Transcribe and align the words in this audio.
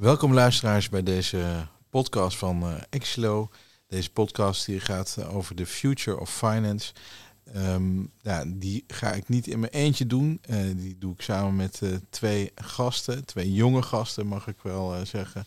Welkom 0.00 0.34
luisteraars 0.34 0.88
bij 0.88 1.02
deze 1.02 1.66
podcast 1.90 2.38
van 2.38 2.62
uh, 2.62 2.74
Exilo. 2.90 3.48
Deze 3.86 4.10
podcast 4.10 4.66
die 4.66 4.80
gaat 4.80 5.24
over 5.24 5.56
de 5.56 5.66
future 5.66 6.20
of 6.20 6.36
finance. 6.36 6.92
Ehm, 7.52 8.00
ja, 8.20 8.44
die 8.46 8.84
ga 8.86 9.12
ik 9.12 9.28
niet 9.28 9.46
in 9.46 9.60
mijn 9.60 9.72
eentje 9.72 10.06
doen. 10.06 10.40
Uh, 10.50 10.56
die 10.76 10.98
doe 10.98 11.12
ik 11.12 11.22
samen 11.22 11.56
met 11.56 11.80
uh, 11.82 11.90
twee 12.10 12.52
gasten, 12.54 13.24
twee 13.24 13.52
jonge 13.52 13.82
gasten 13.82 14.26
mag 14.26 14.46
ik 14.46 14.56
wel 14.62 15.06
zeggen. 15.06 15.46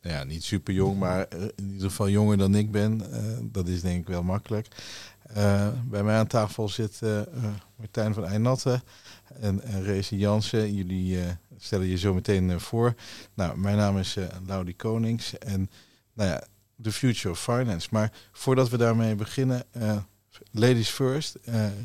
ja, 0.00 0.24
niet 0.24 0.44
super 0.44 0.74
jong, 0.74 0.98
maar 0.98 1.26
in 1.56 1.72
ieder 1.72 1.88
geval 1.88 2.08
jonger 2.08 2.38
dan 2.38 2.54
ik 2.54 2.70
ben. 2.70 3.02
dat 3.52 3.68
is 3.68 3.80
denk 3.80 4.00
ik 4.00 4.08
wel 4.08 4.22
makkelijk. 4.22 4.66
Bij 5.84 6.02
mij 6.02 6.16
aan 6.16 6.26
tafel 6.26 6.68
zit 6.68 7.00
Martijn 7.76 8.14
van 8.14 8.24
Eijnatten 8.24 8.82
en, 9.40 9.62
en 9.62 9.82
Rezi 9.82 10.16
Jansen. 10.16 10.74
Jullie 10.74 11.18
stellen 11.58 11.86
je 11.86 11.98
zo 11.98 12.14
meteen 12.14 12.60
voor. 12.60 12.94
Nou, 13.34 13.58
mijn 13.58 13.76
naam 13.76 13.98
is 13.98 14.16
Laudi 14.46 14.76
Konings 14.76 15.38
en 15.38 15.70
nou 16.12 16.30
ja, 16.30 16.44
The 16.82 16.92
Future 16.92 17.30
of 17.30 17.42
Finance. 17.42 17.88
Maar 17.90 18.12
voordat 18.32 18.68
we 18.68 18.76
daarmee 18.76 19.14
beginnen 19.14 19.64
ladies 20.50 20.88
first. 20.88 21.36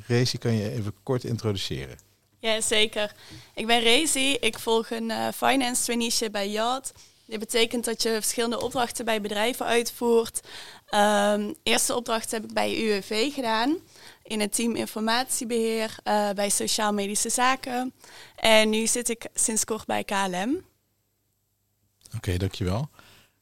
Uh, 0.08 0.24
kan 0.40 0.54
je 0.54 0.72
even 0.72 0.94
kort 1.04 1.24
introduceren? 1.24 1.98
Ja, 2.40 2.62
zeker. 2.62 3.12
Ik 3.54 3.68
ben 3.68 3.82
Rezi. 3.82 4.34
Ik 4.34 4.60
volg 4.60 4.90
een 4.90 5.10
uh, 5.10 5.28
finance 5.36 5.84
traineeship 5.84 6.32
bij 6.32 6.50
Yacht. 6.50 6.94
Dit 7.26 7.40
betekent 7.40 7.86
dat 7.86 8.02
je 8.02 8.10
verschillende 8.10 8.62
opdrachten 8.62 9.06
bij 9.06 9.22
bedrijven 9.22 9.66
uitvoert. 9.66 10.48
Um, 10.96 11.56
eerste 11.64 11.96
opdracht 11.96 12.32
heb 12.32 12.44
ik 12.44 12.54
bij 12.54 12.76
UWV 12.76 13.34
gedaan. 13.34 13.78
In 14.24 14.40
het 14.40 14.56
team 14.56 14.76
informatiebeheer 14.76 15.96
uh, 16.04 16.30
bij 16.30 16.50
sociaal-medische 16.50 17.30
zaken. 17.30 17.94
En 18.36 18.70
nu 18.70 18.88
zit 18.88 19.10
ik 19.10 19.28
sinds 19.34 19.64
kort 19.64 19.86
bij 19.86 20.04
KLM. 20.04 20.64
Oké, 22.06 22.16
okay, 22.16 22.38
dankjewel. 22.38 22.90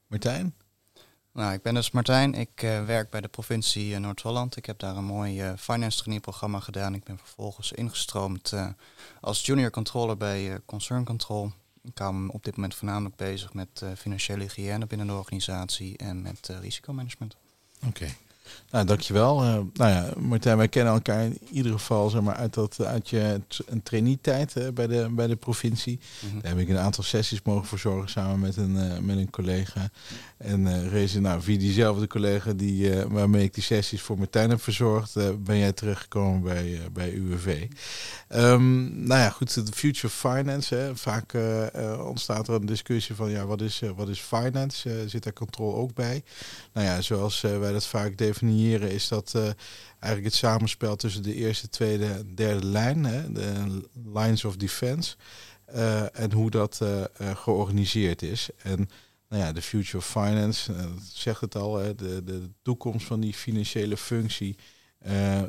Martijn? 0.07 0.55
Nou, 1.33 1.53
ik 1.53 1.61
ben 1.61 1.73
dus 1.73 1.91
Martijn. 1.91 2.33
Ik 2.33 2.63
uh, 2.63 2.85
werk 2.85 3.09
bij 3.09 3.21
de 3.21 3.27
provincie 3.27 3.93
uh, 3.93 3.97
Noord-Holland. 3.97 4.55
Ik 4.55 4.65
heb 4.65 4.79
daar 4.79 4.95
een 4.95 5.03
mooi 5.03 5.43
uh, 5.43 5.53
finance 5.57 5.97
trainee 5.97 6.19
programma 6.19 6.59
gedaan. 6.59 6.93
Ik 6.93 7.03
ben 7.03 7.17
vervolgens 7.17 7.71
ingestroomd 7.71 8.53
als 9.21 9.45
junior 9.45 9.69
controller 9.69 10.17
bij 10.17 10.59
Concern 10.65 11.05
Control. 11.05 11.51
Ik 11.83 11.97
hou 11.97 12.13
me 12.13 12.31
op 12.31 12.43
dit 12.43 12.55
moment 12.55 12.75
voornamelijk 12.75 13.15
bezig 13.15 13.53
met 13.53 13.85
financiële 13.97 14.43
hygiëne 14.43 14.87
binnen 14.87 15.07
de 15.07 15.13
organisatie 15.13 15.97
en 15.97 16.21
met 16.21 16.47
risicomanagement. 16.61 17.37
Oké. 17.87 18.07
Nou, 18.73 18.85
dankjewel. 18.85 19.43
Uh, 19.43 19.49
nou 19.53 19.91
ja, 19.91 20.09
Martijn, 20.17 20.57
wij 20.57 20.67
kennen 20.67 20.93
elkaar 20.93 21.23
in 21.23 21.37
ieder 21.51 21.71
geval 21.71 22.09
zeg 22.09 22.21
maar, 22.21 22.35
uit, 22.35 22.53
dat, 22.53 22.85
uit 22.85 23.09
je 23.09 23.41
een 23.65 23.83
trainee-tijd 23.83 24.55
uh, 24.57 24.67
bij, 24.69 24.87
de, 24.87 25.09
bij 25.11 25.27
de 25.27 25.35
provincie. 25.35 25.99
Mhm. 26.19 26.39
Daar 26.39 26.51
heb 26.51 26.59
ik 26.59 26.69
een 26.69 26.77
aantal 26.77 27.03
sessies 27.03 27.41
mogen 27.43 27.67
verzorgen 27.67 28.09
samen 28.09 28.39
met 28.39 28.57
een, 28.57 28.75
uh, 28.75 28.97
met 28.97 29.17
een 29.17 29.29
collega. 29.29 29.89
En 30.37 30.65
uh, 30.65 30.91
Reze, 30.91 31.19
nou, 31.19 31.41
via 31.41 31.57
diezelfde 31.57 32.07
collega 32.07 32.53
die, 32.53 33.05
waarmee 33.05 33.43
ik 33.43 33.53
die 33.53 33.63
sessies 33.63 34.01
voor 34.01 34.17
Martijn 34.17 34.49
heb 34.49 34.61
verzorgd, 34.61 35.43
ben 35.43 35.57
jij 35.57 35.71
terechtgekomen 35.71 36.41
bij, 36.41 36.79
bij 36.93 37.11
UWV. 37.11 37.67
Um, 38.35 39.05
nou 39.07 39.21
ja, 39.21 39.29
goed, 39.29 39.65
de 39.65 39.73
future 39.73 40.13
finance. 40.13 40.75
Hè. 40.75 40.95
Vaak 40.95 41.33
ontstaat 41.99 42.47
er 42.47 42.53
een 42.53 42.65
discussie 42.65 43.15
van, 43.15 43.29
ja, 43.29 43.45
wat 43.45 43.61
is, 43.61 43.81
wat 43.95 44.09
is 44.09 44.19
finance? 44.19 45.03
zit 45.09 45.23
daar 45.23 45.33
controle 45.33 45.75
ook 45.75 45.93
bij? 45.93 46.23
Nou 46.73 46.87
ja, 46.87 47.01
zoals 47.01 47.41
wij 47.41 47.71
dat 47.71 47.85
vaak 47.85 48.17
definiëren 48.17 48.32
definiëren 48.33 48.91
is 48.91 49.07
dat 49.07 49.33
uh, 49.35 49.43
eigenlijk 49.99 50.23
het 50.23 50.33
samenspel 50.33 50.95
tussen 50.95 51.23
de 51.23 51.33
eerste, 51.33 51.69
tweede 51.69 52.05
en 52.05 52.35
derde 52.35 52.65
lijn, 52.65 53.03
hè, 53.03 53.31
de 53.31 53.83
lines 54.13 54.45
of 54.45 54.55
defense, 54.55 55.15
uh, 55.75 56.19
en 56.19 56.31
hoe 56.31 56.49
dat 56.49 56.79
uh, 56.83 57.03
georganiseerd 57.35 58.21
is. 58.21 58.49
En 58.57 58.89
nou 59.29 59.43
ja, 59.43 59.51
de 59.51 59.61
future 59.61 59.97
of 59.97 60.05
finance, 60.05 60.73
zegt 61.13 61.41
het 61.41 61.55
al, 61.55 61.77
hè, 61.77 61.95
de, 61.95 62.23
de 62.23 62.49
toekomst 62.61 63.05
van 63.05 63.19
die 63.19 63.33
financiële 63.33 63.97
functie. 63.97 64.57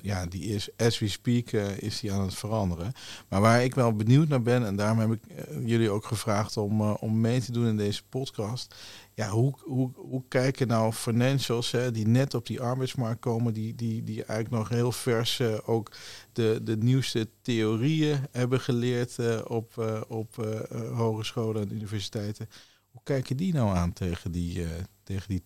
Ja, 0.03 0.27
die 0.27 0.43
is, 0.43 0.69
as 0.77 0.99
we 0.99 1.09
speak, 1.09 1.51
is 1.79 2.01
die 2.01 2.13
aan 2.13 2.25
het 2.25 2.35
veranderen. 2.35 2.93
Maar 3.29 3.41
waar 3.41 3.65
ik 3.65 3.75
wel 3.75 3.97
benieuwd 3.97 4.29
naar 4.29 4.43
ben, 4.43 4.67
en 4.67 4.77
daarom 4.77 4.99
heb 4.99 5.13
ik 5.13 5.21
jullie 5.67 5.91
ook 5.91 6.05
gevraagd 6.05 6.57
om, 6.57 6.81
om 6.81 7.21
mee 7.21 7.41
te 7.41 7.53
doen 7.53 7.67
in 7.67 7.77
deze 7.77 8.03
podcast, 8.09 8.75
ja, 9.15 9.29
hoe, 9.29 9.55
hoe, 9.61 9.91
hoe 9.95 10.23
kijken 10.29 10.67
nou 10.67 10.93
financials 10.93 11.71
hè, 11.71 11.91
die 11.91 12.07
net 12.07 12.35
op 12.35 12.47
die 12.47 12.61
arbeidsmarkt 12.61 13.21
komen, 13.21 13.55
die, 13.55 13.75
die, 13.75 14.03
die 14.03 14.25
eigenlijk 14.25 14.51
nog 14.51 14.69
heel 14.69 14.93
vers 14.93 15.41
ook 15.65 15.93
de, 16.33 16.61
de 16.63 16.77
nieuwste 16.77 17.29
theorieën 17.43 18.19
hebben 18.31 18.61
geleerd 18.61 19.45
op, 19.47 20.03
op 20.09 20.59
hogescholen 20.95 21.63
en 21.63 21.75
universiteiten. 21.75 22.49
Hoe 22.91 23.01
kijken 23.05 23.37
die 23.37 23.53
nou 23.53 23.77
aan 23.77 23.93
tegen 23.93 24.33
die, 24.33 24.67
tegen 25.03 25.29
die 25.29 25.43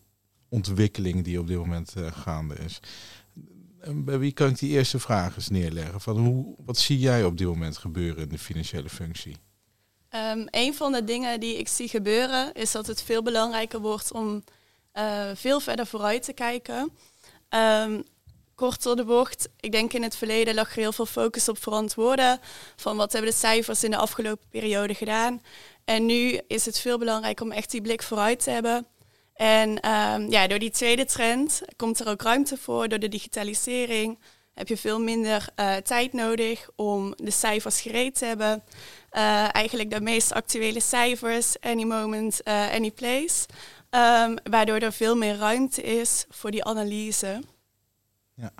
ontwikkeling 0.49 1.25
die 1.25 1.41
op 1.41 1.47
dit 1.47 1.57
moment 1.57 1.95
gaande 2.11 2.55
is? 2.55 2.81
Bij 3.84 4.19
wie 4.19 4.33
kan 4.33 4.49
ik 4.49 4.59
die 4.59 4.71
eerste 4.71 4.99
vragen 4.99 5.37
eens 5.37 5.49
neerleggen? 5.49 6.00
Van 6.00 6.16
hoe, 6.16 6.55
wat 6.65 6.78
zie 6.78 6.99
jij 6.99 7.25
op 7.25 7.39
dit 7.39 7.47
moment 7.47 7.77
gebeuren 7.77 8.22
in 8.22 8.28
de 8.28 8.39
financiële 8.39 8.89
functie? 8.89 9.37
Um, 10.11 10.47
een 10.50 10.75
van 10.75 10.93
de 10.93 11.05
dingen 11.05 11.41
die 11.41 11.59
ik 11.59 11.69
zie 11.69 11.89
gebeuren 11.89 12.53
is 12.53 12.72
dat 12.72 12.87
het 12.87 13.03
veel 13.03 13.22
belangrijker 13.22 13.81
wordt 13.81 14.12
om 14.12 14.44
uh, 14.94 15.31
veel 15.34 15.61
verder 15.61 15.87
vooruit 15.87 16.22
te 16.22 16.33
kijken. 16.33 16.93
Um, 17.50 18.03
kort 18.55 18.83
door 18.83 18.97
de 18.97 19.05
bocht, 19.05 19.49
ik 19.61 19.72
denk 19.72 19.93
in 19.93 20.03
het 20.03 20.16
verleden 20.16 20.55
lag 20.55 20.71
er 20.71 20.77
heel 20.77 20.93
veel 20.93 21.06
focus 21.06 21.49
op 21.49 21.62
verantwoorden. 21.62 22.41
Van 22.77 22.97
wat 22.97 23.12
hebben 23.12 23.31
de 23.31 23.37
cijfers 23.37 23.84
in 23.84 23.91
de 23.91 23.97
afgelopen 23.97 24.49
periode 24.49 24.95
gedaan. 24.95 25.43
En 25.84 26.06
nu 26.06 26.41
is 26.47 26.65
het 26.65 26.78
veel 26.78 26.99
belangrijker 26.99 27.45
om 27.45 27.53
echt 27.53 27.71
die 27.71 27.81
blik 27.81 28.03
vooruit 28.03 28.43
te 28.43 28.50
hebben. 28.50 28.87
En 29.38 29.69
um, 29.88 30.31
ja, 30.31 30.47
door 30.47 30.59
die 30.59 30.71
tweede 30.71 31.04
trend 31.04 31.62
komt 31.76 32.00
er 32.00 32.09
ook 32.09 32.22
ruimte 32.22 32.56
voor, 32.56 32.88
door 32.88 32.99
de 32.99 33.09
digitalisering 33.09 34.19
heb 34.54 34.69
je 34.69 34.76
veel 34.76 35.00
minder 35.00 35.49
uh, 35.56 35.76
tijd 35.76 36.12
nodig 36.12 36.69
om 36.76 37.15
de 37.16 37.31
cijfers 37.31 37.81
gereed 37.81 38.15
te 38.15 38.25
hebben. 38.25 38.62
Uh, 39.12 39.54
eigenlijk 39.54 39.91
de 39.91 40.00
meest 40.00 40.32
actuele 40.32 40.81
cijfers, 40.81 41.60
any 41.60 41.84
moment, 41.84 42.41
uh, 42.48 42.72
any 42.72 42.91
place. 42.91 43.47
Um, 43.91 44.37
waardoor 44.43 44.78
er 44.78 44.93
veel 44.93 45.16
meer 45.16 45.37
ruimte 45.37 45.82
is 45.82 46.27
voor 46.28 46.50
die 46.50 46.65
analyse. 46.65 47.43
Ja. 48.34 48.50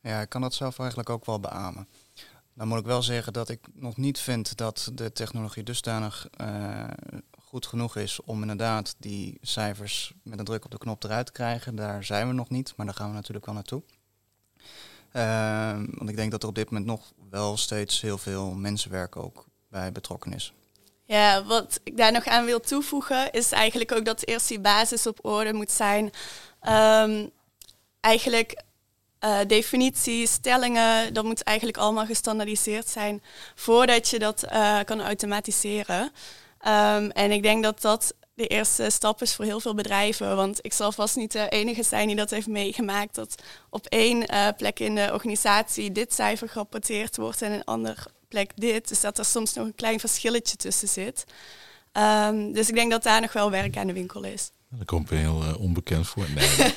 ja, 0.00 0.20
ik 0.20 0.28
kan 0.28 0.40
dat 0.40 0.54
zelf 0.54 0.78
eigenlijk 0.78 1.10
ook 1.10 1.24
wel 1.24 1.40
beamen. 1.40 1.88
Dan 2.54 2.68
moet 2.68 2.78
ik 2.78 2.84
wel 2.84 3.02
zeggen 3.02 3.32
dat 3.32 3.48
ik 3.48 3.60
nog 3.74 3.96
niet 3.96 4.18
vind 4.18 4.56
dat 4.56 4.90
de 4.94 5.12
technologie 5.12 5.62
dusdanig 5.62 6.28
goed 7.50 7.66
genoeg 7.66 7.96
is 7.96 8.20
om 8.24 8.40
inderdaad 8.40 8.94
die 8.98 9.38
cijfers 9.40 10.12
met 10.22 10.38
een 10.38 10.44
druk 10.44 10.64
op 10.64 10.70
de 10.70 10.78
knop 10.78 11.04
eruit 11.04 11.26
te 11.26 11.32
krijgen. 11.32 11.74
Daar 11.74 12.04
zijn 12.04 12.28
we 12.28 12.34
nog 12.34 12.48
niet, 12.48 12.72
maar 12.76 12.86
daar 12.86 12.94
gaan 12.94 13.08
we 13.08 13.14
natuurlijk 13.14 13.46
wel 13.46 13.54
naartoe. 13.54 13.82
Uh, 15.12 15.72
want 15.98 16.10
ik 16.10 16.16
denk 16.16 16.30
dat 16.30 16.42
er 16.42 16.48
op 16.48 16.54
dit 16.54 16.70
moment 16.70 16.88
nog 16.88 17.12
wel 17.30 17.56
steeds 17.56 18.00
heel 18.00 18.18
veel 18.18 18.50
mensenwerk 18.50 19.16
ook 19.16 19.46
bij 19.68 19.92
betrokken 19.92 20.32
is. 20.32 20.52
Ja, 21.04 21.44
wat 21.44 21.80
ik 21.82 21.96
daar 21.96 22.12
nog 22.12 22.26
aan 22.26 22.44
wil 22.44 22.60
toevoegen 22.60 23.32
is 23.32 23.52
eigenlijk 23.52 23.92
ook 23.92 24.04
dat 24.04 24.26
eerst 24.26 24.48
die 24.48 24.60
basis 24.60 25.06
op 25.06 25.24
orde 25.24 25.52
moet 25.52 25.70
zijn. 25.70 26.04
Um, 26.68 27.30
eigenlijk 28.00 28.62
uh, 29.24 29.38
definities, 29.46 30.32
stellingen, 30.32 31.14
dat 31.14 31.24
moet 31.24 31.42
eigenlijk 31.42 31.78
allemaal 31.78 32.06
gestandardiseerd 32.06 32.88
zijn 32.88 33.22
voordat 33.54 34.08
je 34.08 34.18
dat 34.18 34.44
uh, 34.52 34.80
kan 34.84 35.00
automatiseren. 35.02 36.12
Um, 36.66 37.10
en 37.10 37.30
ik 37.30 37.42
denk 37.42 37.62
dat 37.62 37.80
dat 37.80 38.14
de 38.34 38.46
eerste 38.46 38.90
stap 38.90 39.22
is 39.22 39.34
voor 39.34 39.44
heel 39.44 39.60
veel 39.60 39.74
bedrijven. 39.74 40.36
Want 40.36 40.58
ik 40.62 40.72
zal 40.72 40.92
vast 40.92 41.16
niet 41.16 41.32
de 41.32 41.48
enige 41.48 41.82
zijn 41.82 42.06
die 42.06 42.16
dat 42.16 42.30
heeft 42.30 42.46
meegemaakt. 42.46 43.14
Dat 43.14 43.42
op 43.70 43.86
één 43.86 44.34
uh, 44.34 44.48
plek 44.56 44.78
in 44.78 44.94
de 44.94 45.08
organisatie 45.12 45.92
dit 45.92 46.14
cijfer 46.14 46.48
gerapporteerd 46.48 47.16
wordt 47.16 47.42
en 47.42 47.52
een 47.52 47.64
andere 47.64 47.96
plek 48.28 48.52
dit. 48.54 48.88
Dus 48.88 49.00
dat 49.00 49.18
er 49.18 49.24
soms 49.24 49.52
nog 49.52 49.66
een 49.66 49.74
klein 49.74 50.00
verschilletje 50.00 50.56
tussen 50.56 50.88
zit. 50.88 51.24
Um, 51.92 52.52
dus 52.52 52.68
ik 52.68 52.74
denk 52.74 52.90
dat 52.90 53.02
daar 53.02 53.20
nog 53.20 53.32
wel 53.32 53.50
werk 53.50 53.76
aan 53.76 53.86
de 53.86 53.92
winkel 53.92 54.24
is. 54.24 54.50
Dat 54.68 54.86
komt 54.86 55.10
me 55.10 55.16
heel 55.16 55.42
uh, 55.42 55.60
onbekend 55.60 56.08
voor. 56.08 56.26
Nee, 56.34 56.48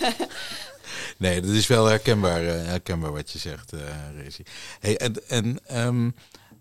nee, 1.23 1.41
dat 1.41 1.49
is 1.49 1.67
wel 1.67 1.85
herkenbaar, 1.85 2.43
uh, 2.43 2.51
herkenbaar 2.51 3.11
wat 3.11 3.31
je 3.31 3.39
zegt, 3.39 3.73
uh, 3.73 3.81
Rezi. 4.15 4.43
Hey, 4.79 4.97
en 4.97 5.27
en 5.27 5.45
um, 5.85 6.15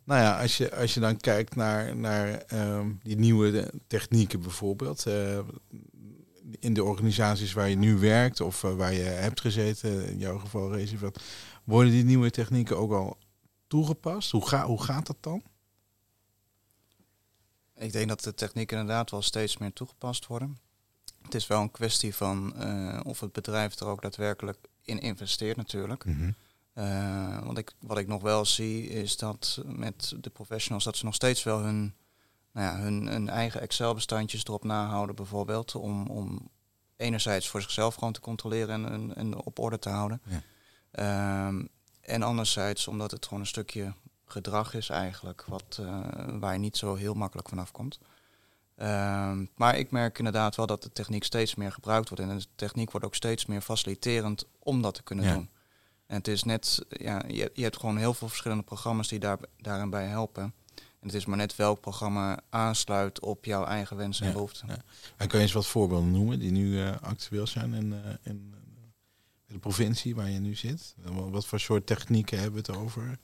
nou 0.05 0.21
ja, 0.21 0.41
als 0.41 0.57
je, 0.57 0.77
als 0.77 0.95
je 0.95 1.01
dan 1.01 1.17
kijkt 1.17 1.57
naar, 1.57 1.97
naar 1.97 2.43
um, 2.53 3.01
die 3.03 3.17
nieuwe 3.17 3.73
technieken 3.87 4.41
bijvoorbeeld. 4.41 5.07
Uh, 5.07 5.39
in 6.59 6.75
de 6.75 6.85
organisaties 6.85 7.53
waar 7.53 7.69
je 7.69 7.77
nu 7.77 7.99
werkt 7.99 8.41
of 8.41 8.61
waar 8.61 8.93
je 8.93 9.01
hebt 9.01 9.41
gezeten, 9.41 10.09
in 10.09 10.19
jouw 10.19 10.39
geval 10.39 10.75
Rezi, 10.75 10.99
worden 11.65 11.93
die 11.93 12.05
nieuwe 12.05 12.31
technieken 12.31 12.79
ook 12.79 12.93
al 12.93 13.19
toegepast? 13.67 14.31
Hoe, 14.31 14.49
ga, 14.49 14.67
hoe 14.67 14.83
gaat 14.83 15.07
dat 15.07 15.17
dan? 15.21 15.43
Ik 17.77 17.93
denk 17.93 18.09
dat 18.09 18.23
de 18.23 18.35
technieken 18.35 18.79
inderdaad 18.79 19.11
wel 19.11 19.23
steeds 19.23 19.59
meer 19.59 19.73
toegepast 19.73 20.27
worden. 20.27 20.59
Het 21.33 21.41
is 21.41 21.47
wel 21.47 21.61
een 21.61 21.71
kwestie 21.71 22.15
van 22.15 22.55
uh, 22.57 23.01
of 23.03 23.21
het 23.21 23.33
bedrijf 23.33 23.79
er 23.79 23.87
ook 23.87 24.03
daadwerkelijk 24.03 24.59
in 24.83 25.01
investeert 25.01 25.57
natuurlijk. 25.57 26.05
Mm 26.05 26.15
-hmm. 26.15 26.35
Uh, 26.75 27.45
want 27.45 27.59
ik, 27.59 27.73
wat 27.79 27.99
ik 27.99 28.07
nog 28.07 28.23
wel 28.23 28.45
zie 28.45 28.89
is 28.89 29.17
dat 29.17 29.63
met 29.65 30.15
de 30.21 30.31
professionals 30.31 30.85
dat 30.85 30.97
ze 30.97 31.05
nog 31.05 31.15
steeds 31.15 31.43
wel 31.43 31.59
hun 31.59 31.95
nou 32.53 32.67
ja, 32.67 32.83
hun, 32.83 33.07
hun 33.07 33.29
eigen 33.29 33.61
Excel-bestandjes 33.61 34.45
erop 34.45 34.65
nahouden 34.65 35.15
bijvoorbeeld. 35.15 35.75
Om, 35.75 36.07
om 36.07 36.51
enerzijds 36.97 37.49
voor 37.49 37.63
zichzelf 37.63 37.95
gewoon 37.95 38.13
te 38.13 38.21
controleren 38.21 38.85
en, 38.85 38.93
en, 38.93 39.15
en 39.15 39.45
op 39.45 39.59
orde 39.59 39.79
te 39.79 39.89
houden. 39.89 40.23
Ja. 40.25 40.43
Ehm, 40.91 41.67
en 42.01 42.23
anderzijds 42.23 42.89
omdat 42.89 43.11
het 43.11 43.25
gewoon 43.25 43.41
een 43.41 43.47
stukje 43.47 43.95
gedrag 44.25 44.75
is 44.75 44.89
eigenlijk, 44.89 45.45
wat, 45.45 45.79
eh, 45.81 46.01
waar 46.39 46.53
je 46.53 46.59
niet 46.59 46.77
zo 46.77 46.95
heel 46.95 47.15
makkelijk 47.15 47.49
vanaf 47.49 47.71
komt. 47.71 47.99
Ehm, 48.83 49.45
maar 49.55 49.79
ik 49.79 49.91
merk 49.91 50.19
inderdaad 50.19 50.57
wel 50.57 50.67
dat 50.67 50.83
de 50.83 50.93
techniek 50.93 51.25
steeds 51.25 51.55
meer 51.55 51.73
gebruikt 51.73 52.09
wordt. 52.09 52.25
En 52.25 52.39
de 52.39 52.45
techniek 52.55 52.91
wordt 52.91 53.07
ook 53.07 53.15
steeds 53.15 53.47
meer 53.47 53.61
faciliterend 53.61 54.45
om 54.59 54.83
dat 54.83 54.95
te 54.95 55.03
kunnen 55.03 55.25
Ja. 55.25 55.33
doen. 55.35 55.51
En 56.07 56.17
het 56.17 56.29
is 56.29 56.43
net, 56.43 56.85
ja, 56.89 57.23
je, 57.29 57.51
je 57.55 57.63
hebt 57.63 57.77
gewoon 57.79 57.97
heel 57.97 58.15
veel 58.15 58.29
verschillende 58.29 58.63
programma's 58.63 59.09
die 59.09 59.19
daar, 59.19 59.39
daarin 59.57 59.91
bij 59.91 60.07
helpen. 60.07 60.43
En 60.75 61.09
het 61.09 61.15
is 61.15 61.27
maar 61.27 61.37
net 61.37 61.57
welk 61.57 61.81
programma 61.81 62.41
aansluit 62.51 63.21
op 63.21 63.45
jouw 63.45 63.65
eigen 63.65 63.97
wensen 63.97 64.27
en 64.27 64.33
behoeften. 64.33 64.69
ja. 64.69 64.77
En 65.17 65.29
kan 65.29 65.39
je 65.39 65.45
eens 65.45 65.55
wat 65.55 65.67
voorbeelden 65.67 66.11
noemen 66.11 66.39
die 66.39 66.51
nu 66.51 66.81
eh, 66.83 66.97
actueel 67.01 67.47
zijn 67.47 67.75
in, 67.75 67.93
eh, 67.93 68.11
in 68.23 68.55
eh, 68.55 68.61
de 69.47 69.59
provincie 69.59 70.15
waar 70.15 70.31
je 70.31 70.39
nu 70.39 70.55
zit? 70.55 70.95
Wat 71.31 71.47
voor 71.47 71.61
soort 71.61 71.87
technieken 71.87 72.39
hebben 72.39 72.63
we 72.65 72.73
het 72.73 72.81
over? 72.83 73.19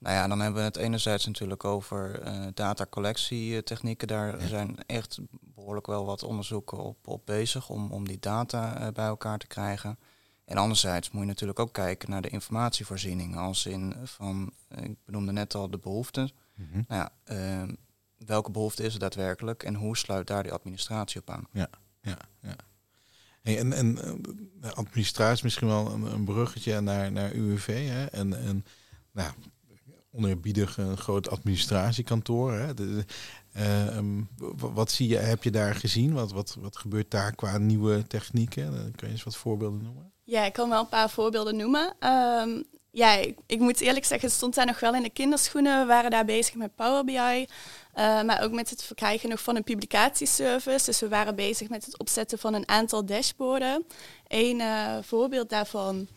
Nou 0.00 0.14
ja, 0.14 0.28
dan 0.28 0.40
hebben 0.40 0.60
we 0.60 0.66
het 0.66 0.76
enerzijds 0.76 1.26
natuurlijk 1.26 1.64
over 1.64 2.20
eh 2.22 2.46
datacollectietechnieken. 2.54 4.08
Daar 4.08 4.40
Ja. 4.40 4.46
zijn 4.46 4.76
echt 4.86 5.18
behoorlijk 5.30 5.86
wel 5.86 6.04
wat 6.06 6.22
onderzoeken 6.22 6.78
op, 6.78 7.08
op 7.08 7.26
bezig 7.26 7.68
om, 7.68 7.92
om 7.92 8.06
die 8.08 8.18
data 8.18 8.76
eh, 8.80 8.92
bij 8.92 9.06
elkaar 9.06 9.38
te 9.38 9.46
krijgen. 9.46 9.98
En 10.44 10.56
anderzijds 10.56 11.10
moet 11.10 11.22
je 11.22 11.28
natuurlijk 11.28 11.58
ook 11.58 11.72
kijken 11.72 12.10
naar 12.10 12.22
de 12.22 12.28
informatievoorziening. 12.28 13.36
Als 13.36 13.66
in 13.66 13.94
van, 14.04 14.52
eh, 14.68 14.84
ik 14.84 14.96
benoemde 15.04 15.32
net 15.32 15.54
al 15.54 15.70
de 15.70 15.78
behoeften. 15.78 16.30
Mhm. 16.54 16.82
Nou 16.88 17.00
ja, 17.02 17.12
eh, 17.24 17.68
welke 18.16 18.50
behoefte 18.50 18.82
is 18.82 18.94
er 18.94 19.00
daadwerkelijk 19.00 19.62
en 19.62 19.74
hoe 19.74 19.96
sluit 19.96 20.26
daar 20.26 20.42
die 20.42 20.52
administratie 20.52 21.20
op 21.20 21.30
aan? 21.30 21.46
Ja, 21.52 21.68
ja. 22.00 22.16
Hey, 23.42 23.58
en 23.58 23.72
en 23.72 23.98
eh, 24.60 24.70
administratie 24.70 25.34
is 25.34 25.42
misschien 25.42 25.66
wel 25.68 25.90
een, 25.92 26.02
een 26.02 26.24
bruggetje 26.24 26.80
naar, 26.80 27.12
naar 27.12 27.32
UWV. 27.32 27.88
Hè? 27.88 28.04
En, 28.06 28.38
en 28.42 28.64
nou, 29.12 29.32
oneerbiedig 30.12 30.76
een 30.76 30.96
groot 30.96 31.30
administratiekantoor. 31.30 32.52
Hè? 32.52 32.74
De, 32.74 33.04
eh, 33.52 33.96
ehm, 33.96 34.22
wat 34.56 34.90
zie 34.90 35.08
je, 35.08 35.16
heb 35.16 35.44
je 35.44 35.50
daar 35.50 35.74
gezien? 35.74 36.12
Wat, 36.12 36.32
wat, 36.32 36.56
wat 36.60 36.76
gebeurt 36.76 37.10
daar 37.10 37.34
qua 37.34 37.58
nieuwe 37.58 38.06
technieken? 38.06 38.92
Kan 38.96 39.08
je 39.08 39.14
eens 39.14 39.24
wat 39.24 39.36
voorbeelden 39.36 39.82
noemen? 39.82 40.12
Ja, 40.24 40.44
ik 40.44 40.52
kan 40.52 40.68
wel 40.68 40.80
een 40.80 40.88
paar 40.88 41.10
voorbeelden 41.10 41.56
noemen. 41.56 41.94
Ehm, 41.98 42.62
ja, 42.90 43.16
ik, 43.46 43.58
moet 43.58 43.80
eerlijk 43.80 44.04
zeggen, 44.04 44.28
het 44.28 44.36
stond 44.36 44.54
daar 44.54 44.66
nog 44.66 44.80
wel 44.80 44.94
in 44.94 45.02
de 45.02 45.10
kinderschoenen. 45.10 45.80
We 45.80 45.86
waren 45.86 46.10
daar 46.10 46.24
bezig 46.24 46.54
met 46.54 46.74
Power 46.74 47.04
BI, 47.04 47.46
eh, 47.92 48.22
maar 48.22 48.42
ook 48.42 48.52
met 48.52 48.70
het 48.70 48.82
verkrijgen 48.82 49.28
nog 49.28 49.42
van 49.42 49.56
een 49.56 49.64
publicatieservice. 49.64 50.84
Dus 50.84 51.00
we 51.00 51.08
waren 51.08 51.34
bezig 51.34 51.68
met 51.68 51.84
het 51.84 51.98
opzetten 51.98 52.38
van 52.38 52.54
een 52.54 52.68
aantal 52.68 53.04
dashboarden. 53.04 53.86
Een 54.26 54.60
eh, 54.60 54.96
voorbeeld 55.02 55.48
daarvan 55.48 56.08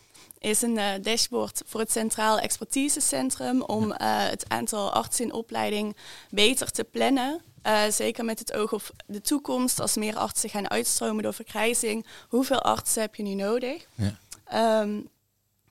is 0.44 0.62
een 0.62 0.78
eh, 0.78 0.92
dashboard 1.02 1.62
voor 1.66 1.80
het 1.80 1.92
Centraal 1.92 2.38
Expertisecentrum 2.38 3.62
om 3.62 3.92
eh, 3.92 4.28
het 4.28 4.48
aantal 4.48 4.92
artsen 4.92 5.24
in 5.24 5.32
opleiding 5.32 5.96
beter 6.30 6.70
te 6.70 6.84
plannen. 6.84 7.40
Eh, 7.62 7.82
zeker 7.90 8.24
met 8.24 8.38
het 8.38 8.52
oog 8.52 8.72
op 8.72 8.90
de 9.06 9.20
toekomst, 9.20 9.80
als 9.80 9.96
meer 9.96 10.16
artsen 10.16 10.50
gaan 10.50 10.70
uitstromen 10.70 11.22
door 11.22 11.34
vergrijzing. 11.34 12.06
Hoeveel 12.28 12.62
artsen 12.62 13.02
heb 13.02 13.14
je 13.14 13.22
nu 13.22 13.34
nodig? 13.34 13.86
Ja. 13.94 14.18
Ehm, 14.44 15.00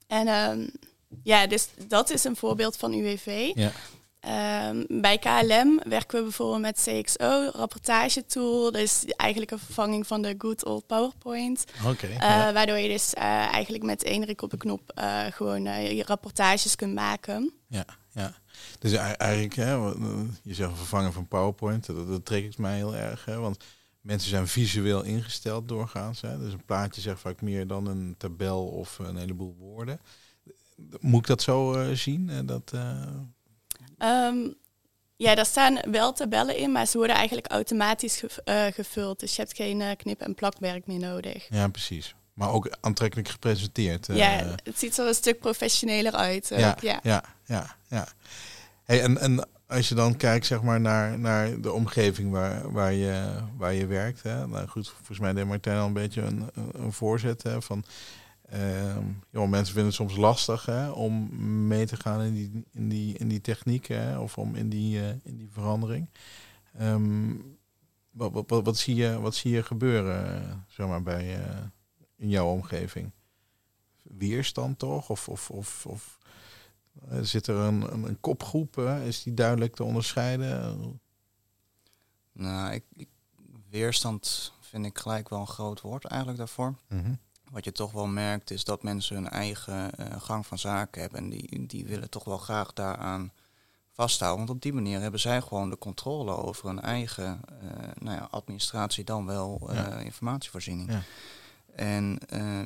en 0.07 0.27
ehm, 0.27 0.67
ja, 1.23 1.47
dus 1.47 1.67
dat 1.87 2.09
is 2.09 2.23
een 2.23 2.35
voorbeeld 2.35 2.77
van 2.77 2.93
UWV. 2.93 3.51
Ja. 3.55 3.71
Ehm, 4.23 4.83
bij 4.87 5.17
KLM 5.17 5.79
werken 5.83 6.17
we 6.17 6.23
bijvoorbeeld 6.23 6.61
met 6.61 6.81
CXO, 6.83 7.49
rapportagetool. 7.53 8.71
Dus 8.71 9.05
eigenlijk 9.05 9.51
een 9.51 9.59
vervanging 9.59 10.07
van 10.07 10.21
de 10.21 10.35
good 10.37 10.65
old 10.65 10.87
PowerPoint. 10.87 11.65
Oké. 11.85 12.07
Eh, 12.07 12.17
ja. 12.17 12.53
Waardoor 12.53 12.77
je 12.77 12.87
dus 12.87 13.13
eh, 13.13 13.23
eigenlijk 13.23 13.83
met 13.83 14.03
één 14.03 14.21
druk 14.21 14.41
op 14.41 14.49
de 14.49 14.57
knop 14.57 14.91
eh, 14.95 15.25
gewoon 15.25 15.63
je 15.95 16.03
rapportages 16.03 16.75
kunt 16.75 16.93
maken. 16.93 17.53
Ja, 17.67 17.85
ja. 18.11 18.33
Dus 18.79 18.91
e- 18.91 18.97
eigenlijk, 18.97 19.55
hè, 19.55 19.77
wat, 19.77 19.97
je 20.43 20.53
zegt 20.53 20.77
vervangen 20.77 21.13
van 21.13 21.27
PowerPoint, 21.27 21.85
dat, 21.85 22.07
dat 22.07 22.25
trekt 22.25 22.57
mij 22.57 22.75
heel 22.75 22.95
erg. 22.95 23.25
Hè, 23.25 23.37
want 23.37 23.63
mensen 24.01 24.29
zijn 24.29 24.47
visueel 24.47 25.03
ingesteld 25.03 25.67
doorgaans. 25.67 26.21
Hè. 26.21 26.39
Dus 26.39 26.53
een 26.53 26.65
plaatje 26.65 27.01
zegt 27.01 27.19
vaak 27.19 27.41
meer 27.41 27.67
dan 27.67 27.87
een 27.87 28.15
tabel 28.17 28.65
of 28.65 28.99
een 28.99 29.17
heleboel 29.17 29.55
woorden. 29.59 29.99
Moet 30.99 31.19
ik 31.19 31.27
dat 31.27 31.41
zo 31.41 31.85
zien? 31.93 32.45
dat, 32.45 32.73
eh, 34.03 34.09
Ehm, 34.09 34.47
ja, 35.15 35.35
daar 35.35 35.45
staan 35.45 35.79
wel 35.91 36.13
tabellen 36.13 36.57
in, 36.57 36.71
maar 36.71 36.85
ze 36.87 36.97
worden 36.97 37.15
eigenlijk 37.15 37.47
automatisch 37.47 38.23
eh, 38.43 38.65
gevuld. 38.65 39.19
Dus 39.19 39.35
je 39.35 39.41
hebt 39.41 39.55
geen 39.55 39.81
eh, 39.81 39.95
knip- 39.97 40.21
en 40.21 40.35
plakwerk 40.35 40.87
meer 40.87 40.99
nodig. 40.99 41.47
ja, 41.49 41.67
precies. 41.67 42.15
Maar 42.33 42.51
ook 42.51 42.69
aantrekkelijk 42.81 43.27
gepresenteerd. 43.27 44.09
eh, 44.09 44.17
ja, 44.17 44.55
het 44.63 44.79
ziet 44.79 44.97
er 44.97 45.07
een 45.07 45.13
stuk 45.13 45.39
professioneler 45.39 46.13
uit. 46.13 46.47
ja, 46.49 46.77
ja. 46.81 46.99
ja, 47.03 47.23
ja, 47.45 47.75
ja. 47.87 48.07
Hey, 48.83 49.01
en, 49.01 49.17
en 49.17 49.47
als 49.67 49.89
je 49.89 49.95
dan 49.95 50.17
kijkt 50.17 50.45
zeg 50.45 50.61
maar, 50.61 50.81
naar, 50.81 51.19
naar 51.19 51.61
de 51.61 51.71
omgeving 51.71 52.31
waar, 52.31 52.71
waar, 52.71 52.93
je, 52.93 53.33
waar 53.57 53.73
je 53.73 53.85
werkt. 53.85 54.23
Hè? 54.23 54.47
Nou 54.47 54.67
goed, 54.67 54.89
volgens 54.89 55.19
mij 55.19 55.33
deed 55.33 55.45
Martijn 55.45 55.77
al 55.77 55.87
een 55.87 55.93
beetje 55.93 56.21
een, 56.21 56.49
een, 56.53 56.69
een 56.73 56.93
voorzet 56.93 57.43
hè, 57.43 57.61
van... 57.61 57.83
ehm, 58.53 59.05
joh, 59.29 59.49
mensen 59.49 59.73
vinden 59.73 59.85
het 59.85 59.93
soms 59.93 60.15
lastig 60.15 60.65
hè, 60.65 60.89
om 60.89 61.29
mee 61.67 61.85
te 61.85 61.95
gaan 61.97 62.21
in 62.21 62.33
die, 62.33 62.63
in 62.71 62.89
die, 62.89 63.17
in 63.17 63.27
die 63.27 63.41
techniek 63.41 63.87
hè, 63.87 64.19
of 64.19 64.37
om 64.37 64.55
in 64.55 64.69
die, 64.69 64.99
eh, 65.01 65.09
in 65.23 65.37
die 65.37 65.49
verandering. 65.51 66.09
Ehm, 66.77 67.35
wat, 68.11 68.31
wat, 68.31 68.49
wat, 68.49 68.65
wat, 68.65 68.77
zie 68.77 68.95
je, 68.95 69.19
wat 69.19 69.35
zie 69.35 69.51
je 69.51 69.63
gebeuren 69.63 70.41
eh, 70.49 70.55
zeg 70.67 70.87
maar, 70.87 71.03
bij, 71.03 71.43
eh, 71.45 71.57
in 72.15 72.29
jouw 72.29 72.47
omgeving? 72.51 73.11
Weerstand 74.03 74.79
toch? 74.79 75.09
Of, 75.09 75.29
of, 75.29 75.49
of, 75.49 75.85
of 75.85 76.17
zit 77.21 77.47
er 77.47 77.55
een, 77.55 77.93
een, 77.93 78.03
een 78.03 78.19
kopgroep? 78.19 78.77
eh? 78.77 79.07
is 79.07 79.23
die 79.23 79.33
duidelijk 79.33 79.75
te 79.75 79.83
onderscheiden? 79.83 80.99
Nou, 82.31 82.73
ik, 82.73 82.83
ik- 82.95 83.09
weerstand 83.69 84.53
vind 84.61 84.85
ik 84.85 84.97
gelijk 84.97 85.29
wel 85.29 85.39
een 85.39 85.47
groot 85.47 85.81
woord 85.81 86.05
eigenlijk 86.05 86.39
daarvoor. 86.39 86.75
Mhm. 86.89 87.13
Wat 87.53 87.63
je 87.63 87.71
toch 87.71 87.91
wel 87.91 88.07
merkt 88.07 88.51
is 88.51 88.63
dat 88.63 88.83
mensen 88.83 89.15
hun 89.15 89.29
eigen 89.29 89.95
eh, 89.95 90.21
gang 90.21 90.45
van 90.47 90.57
zaken 90.59 91.01
hebben. 91.01 91.19
En 91.19 91.29
die, 91.29 91.67
die 91.67 91.85
willen 91.85 92.09
toch 92.09 92.23
wel 92.23 92.37
graag 92.37 92.73
daaraan 92.73 93.31
vasthouden. 93.91 94.45
Want 94.45 94.57
op 94.57 94.61
die 94.61 94.73
manier 94.73 94.99
hebben 95.01 95.19
zij 95.19 95.41
gewoon 95.41 95.69
de 95.69 95.77
controle 95.77 96.31
over 96.31 96.67
hun 96.67 96.81
eigen 96.81 97.41
eh, 97.61 97.67
nou 97.99 98.17
ja, 98.17 98.27
administratie 98.31 99.03
dan 99.03 99.25
wel 99.25 99.69
eh, 99.69 99.75
Ja. 99.75 99.97
informatievoorziening. 99.97 100.91
Ja. 100.91 101.01
En 101.75 102.19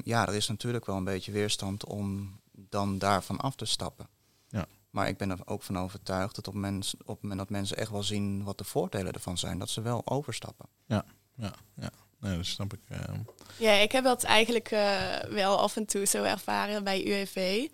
ja, 0.03 0.27
er 0.27 0.33
is 0.35 0.47
natuurlijk 0.47 0.85
wel 0.85 0.95
een 0.95 1.03
beetje 1.03 1.31
weerstand 1.31 1.85
om 1.85 2.39
dan 2.51 2.97
daarvan 2.97 3.37
af 3.39 3.55
te 3.55 3.65
stappen. 3.65 4.07
Ja. 4.47 4.65
Maar 4.89 5.07
ik 5.07 5.17
ben 5.17 5.29
er 5.29 5.39
ook 5.45 5.63
van 5.63 5.77
overtuigd 5.79 6.35
dat 6.35 6.47
op, 6.47 6.53
mens, 6.53 6.95
op 7.01 7.07
het 7.07 7.21
moment 7.21 7.39
dat 7.39 7.49
mensen 7.49 7.77
echt 7.77 7.91
wel 7.91 8.03
zien 8.03 8.43
wat 8.43 8.57
de 8.57 8.63
voordelen 8.63 9.13
ervan 9.13 9.37
zijn, 9.37 9.59
dat 9.59 9.69
ze 9.69 9.81
wel 9.81 10.01
overstappen. 10.07 10.65
Ja, 10.85 11.05
ja. 11.35 11.53
Nee, 12.27 12.37
dat 12.37 12.45
snap 12.45 12.73
ik. 12.73 12.79
Ja, 13.57 13.73
ik 13.73 13.91
heb 13.91 14.03
dat 14.03 14.23
eigenlijk 14.23 14.71
eh, 14.71 14.95
wel 15.29 15.57
af 15.59 15.75
en 15.75 15.85
toe 15.85 16.05
zo 16.05 16.23
ervaren 16.23 16.83
bij 16.83 17.03
UWV. 17.05 17.67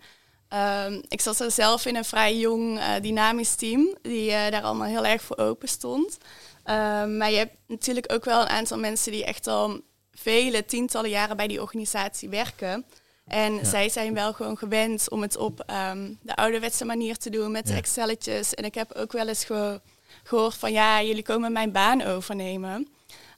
Ehm, 0.48 1.00
ik 1.08 1.20
zat 1.20 1.40
er 1.40 1.50
zelf 1.50 1.86
in 1.86 1.96
een 1.96 2.04
vrij 2.04 2.36
jong, 2.38 2.78
eh, 2.78 2.90
dynamisch 3.02 3.54
team, 3.54 3.96
die 4.02 4.30
eh, 4.32 4.50
daar 4.50 4.62
allemaal 4.62 4.86
heel 4.88 5.06
erg 5.06 5.22
voor 5.22 5.36
open 5.38 5.68
stond. 5.68 6.18
Ehm, 6.64 7.16
maar 7.16 7.30
je 7.30 7.36
hebt 7.36 7.54
natuurlijk 7.66 8.12
ook 8.12 8.24
wel 8.24 8.40
een 8.40 8.48
aantal 8.48 8.78
mensen 8.78 9.12
die 9.12 9.24
echt 9.24 9.46
al 9.46 9.80
vele 10.12 10.64
tientallen 10.64 11.10
jaren 11.10 11.36
bij 11.36 11.46
die 11.46 11.60
organisatie 11.60 12.28
werken. 12.28 12.84
En 13.26 13.54
Ja. 13.54 13.64
zij 13.64 13.88
zijn 13.88 14.14
wel 14.14 14.32
gewoon 14.32 14.58
gewend 14.58 15.10
om 15.10 15.22
het 15.22 15.36
op 15.36 15.60
ehm, 15.66 16.12
de 16.22 16.36
ouderwetse 16.36 16.84
manier 16.84 17.16
te 17.16 17.30
doen 17.30 17.50
met 17.50 17.68
Ja. 17.68 17.74
Excelletjes. 17.76 18.54
En 18.54 18.64
ik 18.64 18.74
heb 18.74 18.92
ook 18.92 19.12
wel 19.12 19.28
eens 19.28 19.44
ge- 19.44 19.80
gehoord 20.24 20.54
van 20.54 20.72
ja, 20.72 21.02
jullie 21.02 21.22
komen 21.22 21.52
mijn 21.52 21.72
baan 21.72 22.02
overnemen. 22.02 22.88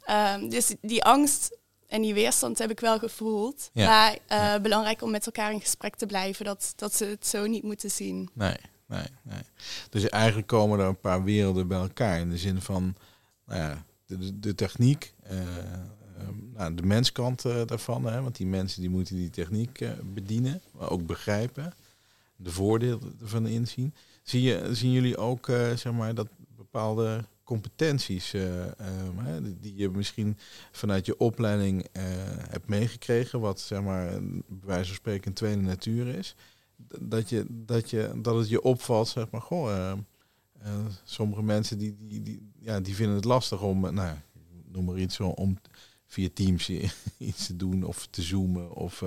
Ehm, 0.07 0.49
dus 0.49 0.75
die 0.81 1.05
angst 1.05 1.59
en 1.87 2.03
die 2.03 2.15
weerstand 2.15 2.59
heb 2.59 2.71
ik 2.71 2.81
wel 2.81 2.99
gevoeld. 2.99 3.71
Ja. 3.73 3.87
Maar 3.89 4.13
eh, 4.27 4.39
Ja. 4.39 4.61
belangrijk 4.61 5.03
om 5.03 5.11
met 5.11 5.27
elkaar 5.27 5.53
in 5.53 5.61
gesprek 5.61 5.97
te 5.97 6.07
blijven, 6.07 6.45
dat, 6.45 6.73
dat 6.77 6.95
ze 6.95 7.05
het 7.05 7.27
zo 7.27 7.47
niet 7.47 7.63
moeten 7.63 7.91
zien. 7.91 8.29
Nee, 8.33 8.57
nee, 8.87 9.07
nee. 9.23 9.43
Dus 9.91 10.09
eigenlijk 10.09 10.47
komen 10.47 10.79
er 10.79 10.87
een 10.87 11.01
paar 11.01 11.25
werelden 11.25 11.69
bij 11.69 11.79
elkaar. 11.79 12.19
In 12.21 12.31
de 12.31 12.39
zin 12.39 12.61
van 12.61 12.97
nou 13.47 13.61
ja, 13.61 13.85
de, 14.07 14.39
de, 14.39 14.55
techniek, 14.55 15.15
eh, 15.23 15.39
ehm, 15.39 16.35
nou, 16.53 16.75
de 16.75 16.83
menskant 16.83 17.45
eh, 17.45 17.61
daarvan. 17.67 18.05
Hè, 18.05 18.23
want 18.23 18.37
die 18.37 18.47
mensen 18.47 18.81
die 18.81 18.91
moeten 18.91 19.17
die 19.17 19.31
techniek 19.31 19.85
bedienen, 20.15 20.61
maar 20.73 20.91
ook 20.91 21.07
begrijpen. 21.07 21.75
De 22.37 22.51
voordelen 22.51 23.17
ervan 23.21 23.47
inzien. 23.47 23.95
Zie 24.23 24.43
je, 24.43 24.69
zien 24.75 24.93
jullie 24.93 25.17
ook 25.17 25.47
zeg 25.75 25.93
maar, 25.93 26.15
dat 26.15 26.29
bepaalde 26.57 27.25
competenties 27.47 28.35
eh, 28.35 28.81
ehm, 28.81 29.43
die- 29.61 29.77
je 29.77 29.89
misschien 29.91 30.37
vanuit 30.73 31.07
je 31.07 31.19
opleiding 31.19 31.87
eh, 31.93 32.03
hebt 32.49 32.69
meegekregen, 32.69 33.41
wat 33.41 33.61
zeg 33.61 33.83
maar, 33.83 34.11
bij 34.23 34.67
wijze 34.67 34.87
van 34.87 34.95
spreken 34.95 35.33
tweede 35.33 35.63
natuur 35.63 36.07
is, 36.07 36.35
dat, 37.01 37.29
je, 37.29 37.47
dat, 37.49 37.91
je, 37.91 38.13
dat 38.23 38.37
het 38.37 38.49
je 38.49 38.63
opvalt, 38.63 39.09
zeg 39.09 39.31
maar, 39.31 39.41
goh, 39.41 39.93
eh, 40.59 40.73
sommige 41.05 41.43
mensen 41.43 41.79
die, 41.79 41.97
die, 41.99 42.23
die, 42.23 42.51
ja, 42.59 42.81
die 42.81 42.95
vinden 42.95 43.17
het 43.17 43.25
lastig 43.25 43.63
om, 43.63 43.81
nou 43.95 44.17
noem 44.73 44.85
maar 44.85 44.99
iets, 44.99 45.21
om 45.21 45.59
via 46.07 46.29
Teams 46.35 46.71
iets 47.19 47.47
te 47.47 47.57
doen 47.57 47.85
of 47.85 48.07
te 48.11 48.23
zoomen. 48.23 48.73
Of, 48.73 49.03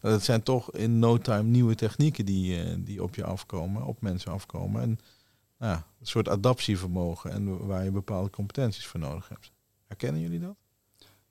dat 0.00 0.22
zijn 0.24 0.42
toch 0.42 0.72
in 0.72 0.98
no 0.98 1.18
time 1.18 1.42
nieuwe 1.42 1.74
technieken 1.74 2.24
die, 2.24 2.82
die 2.82 3.02
op 3.02 3.14
je 3.14 3.24
afkomen, 3.24 3.84
op 3.84 4.00
mensen 4.00 4.32
afkomen. 4.32 4.82
En 4.82 4.98
nou, 5.62 5.76
een 6.00 6.06
soort 6.06 6.28
adaptievermogen 6.28 7.32
en 7.32 7.66
waar 7.66 7.84
je 7.84 7.90
bepaalde 7.90 8.30
competenties 8.30 8.86
voor 8.86 9.00
nodig 9.00 9.28
hebt. 9.28 9.52
Herkennen 9.86 10.20
jullie 10.20 10.40
dat? 10.40 10.56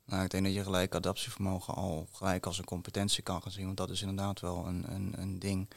Nou, 0.05 0.23
ik 0.23 0.29
denk 0.29 0.43
dat 0.43 0.53
je 0.53 0.63
gelijk 0.63 0.95
adaptievermogen 0.95 1.73
al 1.73 2.07
gelijk 2.11 2.45
als 2.45 2.57
een 2.57 2.65
competentie 2.65 3.23
kan 3.23 3.41
gaan 3.41 3.51
zien, 3.51 3.65
want 3.65 3.77
dat 3.77 3.89
is 3.89 4.01
inderdaad 4.01 4.39
wel 4.39 4.67
een, 4.67 4.93
een, 4.93 5.13
een 5.17 5.39
ding. 5.39 5.69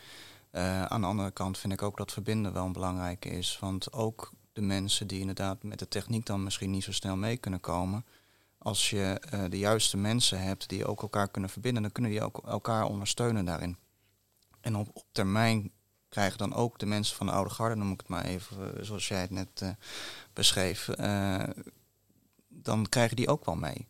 Uh, 0.52 0.84
aan 0.84 1.00
de 1.00 1.06
andere 1.06 1.30
kant 1.30 1.58
vind 1.58 1.72
ik 1.72 1.82
ook 1.82 1.96
dat 1.96 2.12
verbinden 2.12 2.52
wel 2.52 2.64
een 2.64 2.72
belangrijke 2.72 3.28
is, 3.28 3.58
want 3.60 3.92
ook 3.92 4.32
de 4.52 4.60
mensen 4.60 5.06
die 5.06 5.20
inderdaad 5.20 5.62
met 5.62 5.78
de 5.78 5.88
techniek 5.88 6.26
dan 6.26 6.42
misschien 6.42 6.70
niet 6.70 6.84
zo 6.84 6.92
snel 6.92 7.16
mee 7.16 7.36
kunnen 7.36 7.60
komen, 7.60 8.04
als 8.58 8.90
je 8.90 9.22
uh, 9.34 9.44
de 9.48 9.58
juiste 9.58 9.96
mensen 9.96 10.42
hebt 10.42 10.68
die 10.68 10.86
ook 10.86 11.02
elkaar 11.02 11.28
kunnen 11.28 11.50
verbinden, 11.50 11.82
dan 11.82 11.92
kunnen 11.92 12.10
die 12.10 12.22
ook 12.22 12.38
elkaar 12.46 12.84
ondersteunen 12.84 13.44
daarin. 13.44 13.76
En 14.60 14.76
op, 14.76 14.88
op 14.92 15.04
termijn 15.12 15.70
krijgen 16.14 16.38
dan 16.38 16.54
ook 16.54 16.78
de 16.78 16.86
mensen 16.86 17.16
van 17.16 17.26
de 17.26 17.32
oude 17.32 17.50
garde, 17.50 17.74
noem 17.74 17.92
ik 17.92 18.00
het 18.00 18.08
maar 18.08 18.24
even, 18.24 18.76
eh, 18.76 18.84
zoals 18.84 19.08
jij 19.08 19.20
het 19.20 19.30
net 19.30 19.60
uh, 19.62 19.68
beschreef, 20.32 20.88
dan 22.48 22.88
krijgen 22.88 23.16
die 23.16 23.28
ook 23.28 23.44
wel 23.44 23.56
mee. 23.56 23.86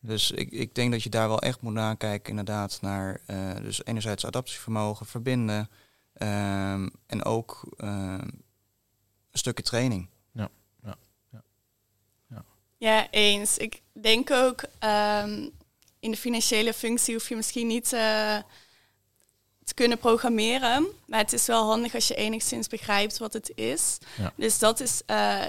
Dus 0.00 0.30
ik, 0.30 0.50
ik 0.50 0.74
denk 0.74 0.92
dat 0.92 1.02
je 1.02 1.10
daar 1.10 1.28
wel 1.28 1.40
echt 1.40 1.60
moet 1.60 1.72
nakijken, 1.72 2.30
inderdaad, 2.30 2.78
naar 2.80 3.20
uh, 3.26 3.54
dus 3.56 3.84
enerzijds 3.84 4.24
adaptievermogen, 4.24 5.06
verbinden 5.06 5.70
um, 6.18 6.90
en 7.06 7.24
ook 7.24 7.74
um, 7.78 7.88
een 9.30 9.38
stukje 9.38 9.64
training. 9.64 10.08
Ja, 10.32 10.48
ja, 10.82 10.96
ja. 11.30 11.42
Ja, 12.28 12.44
ja 12.76 13.10
eens. 13.10 13.58
Ik 13.58 13.82
denk 13.92 14.30
ook 14.30 14.62
um, 14.62 15.50
in 16.00 16.10
de 16.10 16.16
financiële 16.16 16.72
functie 16.72 17.14
hoef 17.14 17.28
je 17.28 17.36
misschien 17.36 17.66
niet 17.66 17.92
uh, 17.92 18.38
te 19.64 19.74
kunnen 19.74 19.98
programmeren, 19.98 20.86
maar 21.06 21.18
het 21.18 21.32
is 21.32 21.46
wel 21.46 21.64
handig 21.64 21.94
als 21.94 22.08
je 22.08 22.14
enigszins 22.14 22.68
begrijpt 22.68 23.18
wat 23.18 23.32
het 23.32 23.52
is. 23.54 23.98
Ja. 24.16 24.32
Dus 24.36 24.58
dat 24.58 24.80
is 24.80 25.02
uh, 25.06 25.42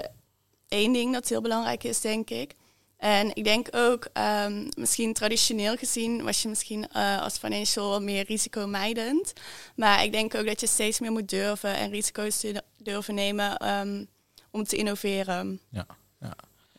één 0.68 0.92
ding 0.92 1.12
dat 1.12 1.28
heel 1.28 1.40
belangrijk 1.40 1.84
is, 1.84 2.00
denk 2.00 2.30
ik. 2.30 2.54
En 2.96 3.34
ik 3.34 3.44
denk 3.44 3.68
ook, 3.70 4.08
um, 4.44 4.68
misschien 4.76 5.12
traditioneel 5.12 5.76
gezien 5.76 6.22
was 6.22 6.42
je 6.42 6.48
misschien 6.48 6.88
uh, 6.96 7.22
als 7.22 7.38
financial 7.38 8.00
meer 8.00 8.24
risicomijdend. 8.24 9.32
Maar 9.74 10.04
ik 10.04 10.12
denk 10.12 10.34
ook 10.34 10.46
dat 10.46 10.60
je 10.60 10.66
steeds 10.66 11.00
meer 11.00 11.12
moet 11.12 11.28
durven 11.28 11.74
en 11.74 11.90
risico's 11.90 12.44
durven 12.76 13.14
nemen 13.14 13.68
um, 13.68 14.06
om 14.50 14.64
te 14.64 14.76
innoveren. 14.76 15.60
Ja, 15.70 15.86
ja. 16.20 16.34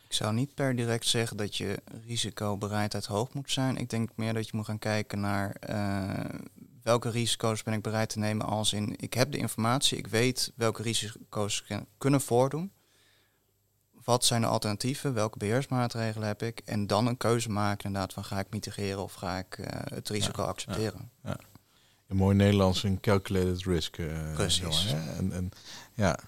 Ik 0.07 0.13
zou 0.13 0.33
niet 0.33 0.53
per 0.53 0.75
direct 0.75 1.07
zeggen 1.07 1.37
dat 1.37 1.55
je 1.55 1.79
risicobereidheid 2.05 3.05
hoog 3.05 3.33
moet 3.33 3.51
zijn. 3.51 3.77
Ik 3.77 3.89
denk 3.89 4.09
meer 4.15 4.33
dat 4.33 4.45
je 4.45 4.55
moet 4.55 4.65
gaan 4.65 4.79
kijken 4.79 5.19
naar 5.19 5.55
uh, 5.69 6.39
welke 6.87 7.09
risico's 7.09 7.63
ben 7.63 7.73
ik 7.73 7.81
bereid 7.81 8.09
te 8.09 8.19
nemen 8.19 8.45
als 8.45 8.73
in 8.73 8.95
ik 8.97 9.13
heb 9.13 9.31
de 9.31 9.37
informatie, 9.37 9.97
ik 9.97 10.07
weet 10.07 10.51
welke 10.55 10.81
risico's 10.81 11.63
kunnen 11.97 12.21
voordoen 12.21 12.71
wat 14.03 14.25
zijn 14.25 14.41
de 14.41 14.47
alternatieven, 14.47 15.13
welke 15.13 15.37
beheersmaatregelen 15.37 16.27
heb 16.27 16.41
ik 16.41 16.61
en 16.65 16.87
dan 16.87 17.07
een 17.07 17.17
keuze 17.17 17.49
maken 17.49 17.85
inderdaad 17.85 18.13
van 18.13 18.23
ga 18.23 18.39
ik 18.39 18.47
mitigeren 18.49 19.03
of 19.03 19.13
ga 19.13 19.37
ik 19.37 19.57
uh, 19.57 19.67
het 19.69 20.09
risico 20.09 20.41
ja, 20.41 20.47
accepteren. 20.47 21.11
Ja, 21.23 21.29
ja. 21.29 21.37
In 22.07 22.15
mooi 22.15 22.35
Nederlands 22.35 22.83
een 22.83 22.99
calculated 22.99 23.63
risk. 23.63 23.97
Uh, 23.97 24.33
Precies. 24.33 24.89
Jongen, 24.89 25.17
en, 25.17 25.31
en, 25.31 25.49
ja, 25.93 26.19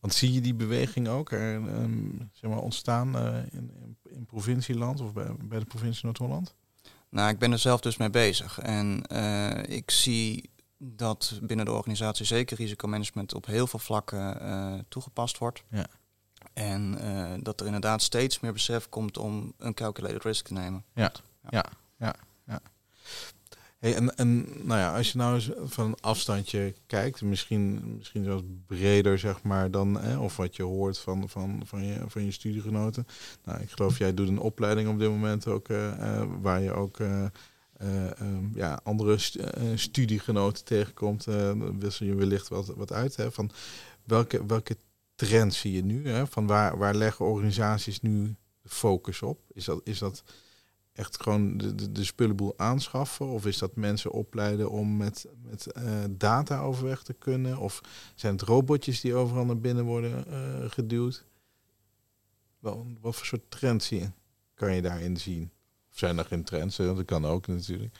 want 0.00 0.14
zie 0.14 0.32
je 0.32 0.40
die 0.40 0.54
beweging 0.54 1.08
ook 1.08 1.32
er, 1.32 1.54
um, 1.54 2.30
zeg 2.32 2.50
maar 2.50 2.60
ontstaan 2.60 3.16
uh, 3.16 3.36
in, 3.36 3.70
in, 3.82 3.96
in, 4.02 4.26
provincieland 4.26 5.00
of 5.00 5.12
bij, 5.12 5.34
bij 5.38 5.58
de 5.58 5.64
provincie 5.64 6.04
Noord-Holland? 6.04 6.54
Nou, 7.10 7.28
ik 7.30 7.38
ben 7.38 7.52
er 7.52 7.58
zelf 7.58 7.80
dus 7.80 7.96
mee 7.96 8.10
bezig 8.10 8.58
en 8.58 9.02
ik 9.68 9.90
zie 9.90 10.50
dat 10.78 11.38
binnen 11.42 11.66
de 11.66 11.72
organisatie 11.72 12.26
zeker 12.26 12.56
risicomanagement 12.56 13.34
op 13.34 13.46
heel 13.46 13.66
veel 13.66 13.78
vlakken 13.78 14.84
toegepast 14.88 15.38
wordt. 15.38 15.62
Ja. 15.70 15.86
En 16.52 16.98
uh, 17.00 17.32
dat 17.40 17.60
er 17.60 17.66
inderdaad 17.66 18.02
steeds 18.02 18.40
meer 18.40 18.52
besef 18.52 18.88
komt 18.88 19.18
om 19.18 19.52
een 19.58 19.74
calculated 19.74 20.22
risk 20.22 20.46
te 20.46 20.52
nemen. 20.52 20.84
Ja, 20.94 21.12
ja, 21.50 21.64
ja. 21.98 22.14
Hey, 23.78 23.94
en, 23.94 24.46
nou 24.62 24.80
ja, 24.80 24.96
als 24.96 25.12
je 25.12 25.18
nou 25.18 25.34
eens 25.34 25.50
van 25.64 25.86
een 25.86 26.00
afstandje 26.00 26.74
kijkt, 26.86 27.22
misschien, 27.22 27.96
misschien 27.96 28.24
zelfs 28.24 28.42
breder 28.66 29.18
zeg 29.18 29.42
maar 29.42 29.70
dan, 29.70 30.00
hè, 30.00 30.18
of 30.18 30.36
wat 30.36 30.56
je 30.56 30.62
hoort 30.62 30.98
van, 30.98 31.28
van, 31.28 31.62
van, 31.64 31.84
je, 31.84 32.00
van 32.06 32.24
je 32.24 32.30
studiegenoten. 32.30 33.06
Nou, 33.44 33.60
ik 33.60 33.70
geloof 33.70 33.98
jij 33.98 34.14
doet 34.14 34.28
een 34.28 34.38
opleiding 34.38 34.88
op 34.88 34.98
dit 34.98 35.08
moment 35.08 35.46
ook, 35.46 35.68
uh, 35.68 35.98
uh, 35.98 36.22
waar 36.40 36.62
je 36.62 36.72
ook 36.72 36.98
uh, 36.98 37.24
um, 38.20 38.52
ja, 38.54 38.80
andere 38.82 39.18
st 39.18 39.38
studiegenoten 39.74 40.64
tegenkomt. 40.64 41.24
wissel 41.78 42.06
je 42.06 42.14
wellicht 42.14 42.48
wat, 42.48 42.66
wat 42.66 42.92
uit. 42.92 43.16
Hè, 43.16 43.32
van 43.32 43.50
welke, 44.04 44.46
welke 44.46 44.76
trend 45.14 45.54
zie 45.54 45.72
je 45.72 45.84
nu? 45.84 46.08
Hè? 46.08 46.26
Van 46.26 46.46
waar, 46.46 46.78
waar 46.78 46.94
leggen 46.94 47.24
organisaties 47.24 48.00
nu 48.00 48.36
de 48.62 48.68
focus 48.68 49.22
op? 49.22 49.40
Is 49.52 49.64
dat, 49.64 49.80
is 49.84 49.98
dat 49.98 50.22
echt 50.96 51.22
gewoon 51.22 51.56
de, 51.56 51.74
de, 51.74 51.92
de 51.92 52.04
spullenboel 52.04 52.54
aanschaffen? 52.56 53.26
Of 53.26 53.46
is 53.46 53.58
dat 53.58 53.76
mensen 53.76 54.10
opleiden 54.10 54.70
om 54.70 54.96
met, 54.96 55.26
met 55.42 55.66
uh, 55.76 56.04
data 56.10 56.60
overweg 56.60 57.02
te 57.02 57.12
kunnen? 57.12 57.58
Of 57.58 57.80
zijn 58.14 58.32
het 58.32 58.42
robotjes 58.42 59.00
die 59.00 59.14
overal 59.14 59.44
naar 59.44 59.58
binnen 59.58 59.84
worden 59.84 60.24
uh, 60.28 60.70
geduwd? 60.70 61.24
Wel, 62.58 62.86
wat 63.00 63.16
voor 63.16 63.26
soort 63.26 63.50
trends 63.50 63.86
zie 63.86 64.00
je, 64.00 64.10
kan 64.54 64.74
je 64.74 64.82
daarin 64.82 65.16
zien? 65.16 65.50
Of 65.92 65.98
zijn 65.98 66.18
er 66.18 66.24
geen 66.24 66.44
trends? 66.44 66.76
Dat 66.76 67.04
kan 67.04 67.26
ook 67.26 67.46
natuurlijk. 67.46 67.94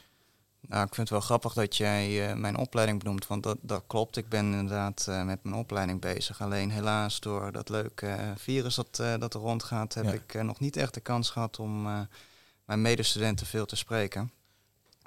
Nou, 0.61 0.87
ik 0.87 0.95
vind 0.95 1.09
het 1.09 1.19
wel 1.19 1.27
grappig 1.27 1.53
dat 1.53 1.77
jij 1.77 2.31
uh, 2.31 2.37
mijn 2.37 2.57
opleiding 2.57 2.99
benoemt, 2.99 3.27
want 3.27 3.43
dat, 3.43 3.59
dat 3.61 3.85
klopt. 3.87 4.17
Ik 4.17 4.29
ben 4.29 4.53
inderdaad 4.53 5.07
uh, 5.09 5.25
met 5.25 5.43
mijn 5.43 5.57
opleiding 5.57 6.01
bezig. 6.01 6.43
Alleen 6.43 6.71
helaas 6.71 7.21
door 7.21 7.53
dat 7.53 7.69
leuke 7.69 8.07
uh, 8.07 8.31
virus 8.37 8.75
dat, 8.75 8.97
dat 8.97 9.35
er 9.35 9.41
rondgaat, 9.41 9.95
heb 9.95 10.05
ja. 10.05 10.13
ik 10.13 10.43
nog 10.43 10.61
niet 10.61 10.77
echt 10.77 10.95
de 10.95 11.01
kans 11.01 11.31
gehad 11.31 11.59
om 11.59 11.87
mijn 12.67 12.81
medestudenten 12.83 13.47
veel 13.47 13.67
te 13.67 13.77
spreken. 13.77 14.31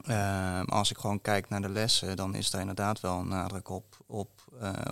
maar 0.06 0.66
als 0.66 0.92
ik 0.92 0.98
gewoon 0.98 1.22
kijk 1.22 1.50
naar 1.50 1.62
de 1.62 1.70
lessen, 1.70 2.16
dan 2.16 2.36
is 2.36 2.50
daar 2.50 2.62
inderdaad 2.62 3.00
wel 3.00 3.20
een 3.20 3.28
nadruk 3.28 3.70
op, 3.70 3.98
op 4.06 4.30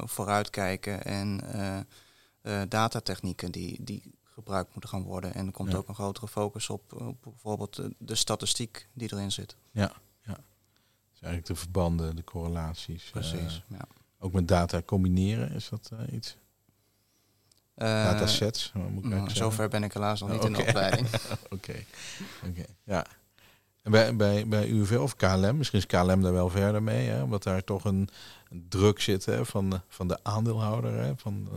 vooruitkijken 0.04 1.04
en 1.04 1.42
datatechnieken 2.68 3.52
die, 3.52 3.84
die 3.84 4.16
gebruikt 4.24 4.72
moeten 4.72 4.90
gaan 4.90 5.04
worden. 5.04 5.34
En 5.34 5.46
er 5.46 5.52
komt 5.52 5.72
ja. 5.72 5.78
ook 5.78 5.88
een 5.88 5.96
grotere 5.96 6.28
focus 6.28 6.70
op, 6.70 6.94
op 6.94 7.18
bijvoorbeeld 7.22 7.76
de, 7.76 7.96
de 7.98 8.16
statistiek 8.16 8.88
die 8.94 9.14
erin 9.14 9.32
zit. 9.32 9.56
Ja, 9.72 9.92
dus 11.18 11.26
eigenlijk 11.26 11.46
de 11.46 11.66
verbanden, 11.66 12.16
de 12.16 12.24
correlaties. 12.24 13.10
Precies, 13.10 13.64
uh, 13.70 13.78
ja. 13.78 13.88
Ook 14.20 14.34
met 14.34 14.48
data 14.48 14.82
combineren, 14.82 15.52
is 15.52 15.70
dat 15.70 15.90
uh, 15.94 16.00
iets? 16.14 16.38
Datasets, 17.78 18.72
moet 18.90 19.04
ik 19.04 19.10
nou, 19.10 19.30
Zover 19.30 19.68
ben 19.68 19.84
ik 19.84 19.94
helaas 19.94 20.20
nog 20.20 20.30
niet 20.30 20.40
okay. 20.40 20.52
in 20.52 20.58
de 20.58 20.66
opleiding. 20.70 21.08
Oké, 21.14 21.32
oké. 21.50 21.84
Okay. 22.50 22.66
Ja. 22.84 23.06
En 23.82 23.92
bij, 23.92 24.16
bij, 24.16 24.48
bij 24.48 24.68
UV 24.68 24.98
of 25.00 25.16
KLM, 25.16 25.58
misschien 25.58 25.80
is 25.80 25.86
KLM 25.86 26.22
daar 26.22 26.34
wel 26.34 26.50
verder 26.50 26.84
mee, 26.84 27.08
hè, 27.08 27.22
omdat 27.22 27.44
daar 27.44 27.64
toch 27.64 27.86
een, 27.86 28.10
een 28.50 28.66
druk 28.70 29.02
zit 29.02 29.26
hè, 29.26 29.46
van, 29.46 29.82
van 29.88 30.08
de 30.08 30.20
aandeelhouder. 30.24 30.94
Hè, 30.94 31.14
van, 31.18 31.50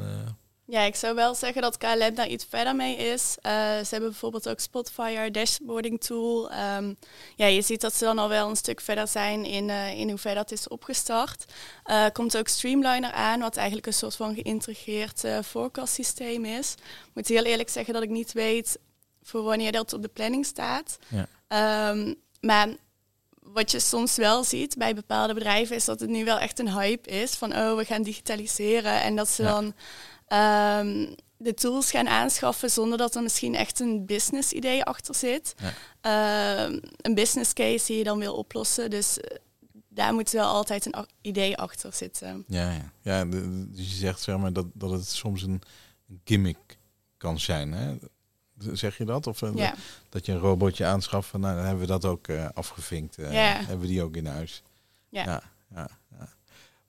ja, 0.70 0.80
ik 0.80 0.94
zou 0.94 1.14
wel 1.14 1.34
zeggen 1.34 1.62
dat 1.62 1.76
KLM 1.76 2.14
daar 2.14 2.28
iets 2.28 2.46
verder 2.48 2.76
mee 2.76 2.96
is. 2.96 3.36
Uh, 3.42 3.52
ze 3.52 3.86
hebben 3.90 4.10
bijvoorbeeld 4.10 4.48
ook 4.48 4.60
Spotfire, 4.60 5.30
dashboarding 5.30 6.00
tool. 6.00 6.52
Um, 6.52 6.96
ja, 7.36 7.46
je 7.46 7.62
ziet 7.62 7.80
dat 7.80 7.94
ze 7.94 8.04
dan 8.04 8.18
al 8.18 8.28
wel 8.28 8.48
een 8.48 8.56
stuk 8.56 8.80
verder 8.80 9.08
zijn 9.08 9.44
in, 9.44 9.68
uh, 9.68 9.98
in 9.98 10.08
hoe 10.08 10.18
ver 10.18 10.34
dat 10.34 10.52
is 10.52 10.68
opgestart. 10.68 11.44
Uh, 11.86 12.06
komt 12.12 12.36
ook 12.36 12.48
Streamliner 12.48 13.12
aan, 13.12 13.40
wat 13.40 13.56
eigenlijk 13.56 13.86
een 13.86 13.92
soort 13.92 14.16
van 14.16 14.34
geïntegreerd 14.34 15.24
forecast 15.44 15.94
systeem 15.94 16.44
is. 16.44 16.74
Ik 16.78 17.14
moet 17.14 17.28
heel 17.28 17.44
eerlijk 17.44 17.68
zeggen 17.68 17.94
dat 17.94 18.02
ik 18.02 18.10
niet 18.10 18.32
weet 18.32 18.78
voor 19.22 19.42
wanneer 19.42 19.72
dat 19.72 19.92
op 19.92 20.02
de 20.02 20.08
planning 20.08 20.46
staat. 20.46 20.98
Ja. 21.08 21.90
Um, 21.90 22.14
maar 22.40 22.68
wat 23.52 23.70
je 23.70 23.80
soms 23.80 24.16
wel 24.16 24.44
ziet 24.44 24.76
bij 24.76 24.94
bepaalde 24.94 25.34
bedrijven 25.34 25.76
is 25.76 25.84
dat 25.84 26.00
het 26.00 26.10
nu 26.10 26.24
wel 26.24 26.38
echt 26.38 26.58
een 26.58 26.72
hype 26.72 27.10
is 27.10 27.34
van 27.34 27.56
oh 27.56 27.76
we 27.76 27.84
gaan 27.84 28.02
digitaliseren 28.02 29.02
en 29.02 29.16
dat 29.16 29.28
ze 29.28 29.42
ja. 29.42 29.50
dan 29.50 29.74
um, 30.32 31.14
de 31.36 31.54
tools 31.54 31.90
gaan 31.90 32.08
aanschaffen 32.08 32.70
zonder 32.70 32.98
dat 32.98 33.14
er 33.14 33.22
misschien 33.22 33.54
echt 33.54 33.80
een 33.80 34.06
business 34.06 34.52
idee 34.52 34.84
achter 34.84 35.14
zit. 35.14 35.54
Ja. 36.02 36.68
Uh, 36.68 36.78
een 36.96 37.14
business 37.14 37.52
case 37.52 37.86
die 37.86 37.98
je 37.98 38.04
dan 38.04 38.18
wil 38.18 38.34
oplossen. 38.34 38.90
Dus 38.90 39.18
uh, 39.18 39.24
daar 39.88 40.14
moet 40.14 40.30
wel 40.30 40.48
altijd 40.48 40.86
een 40.86 41.06
idee 41.20 41.56
achter 41.56 41.92
zitten. 41.92 42.44
Ja, 42.46 42.72
ja. 42.72 42.92
ja 43.02 43.24
dus 43.24 43.90
je 43.90 43.96
zegt 43.96 44.20
zeg 44.20 44.38
maar 44.38 44.52
dat, 44.52 44.66
dat 44.72 44.90
het 44.90 45.06
soms 45.08 45.42
een 45.42 45.62
gimmick 46.24 46.78
kan 47.16 47.40
zijn. 47.40 47.72
Hè? 47.72 47.96
Zeg 48.72 48.98
je 48.98 49.04
dat? 49.04 49.26
Of 49.26 49.42
uh, 49.42 49.50
ja. 49.54 49.74
dat 50.08 50.26
je 50.26 50.32
een 50.32 50.38
robotje 50.38 50.84
aanschaft, 50.86 51.32
nou, 51.32 51.54
dan 51.54 51.64
hebben 51.64 51.80
we 51.80 51.86
dat 51.86 52.04
ook 52.04 52.28
uh, 52.28 52.48
afgevinkt. 52.54 53.18
Uh, 53.18 53.32
ja. 53.32 53.56
Hebben 53.56 53.80
we 53.80 53.86
die 53.86 54.02
ook 54.02 54.16
in 54.16 54.26
huis. 54.26 54.62
Ja, 55.08 55.42
ja, 55.74 55.88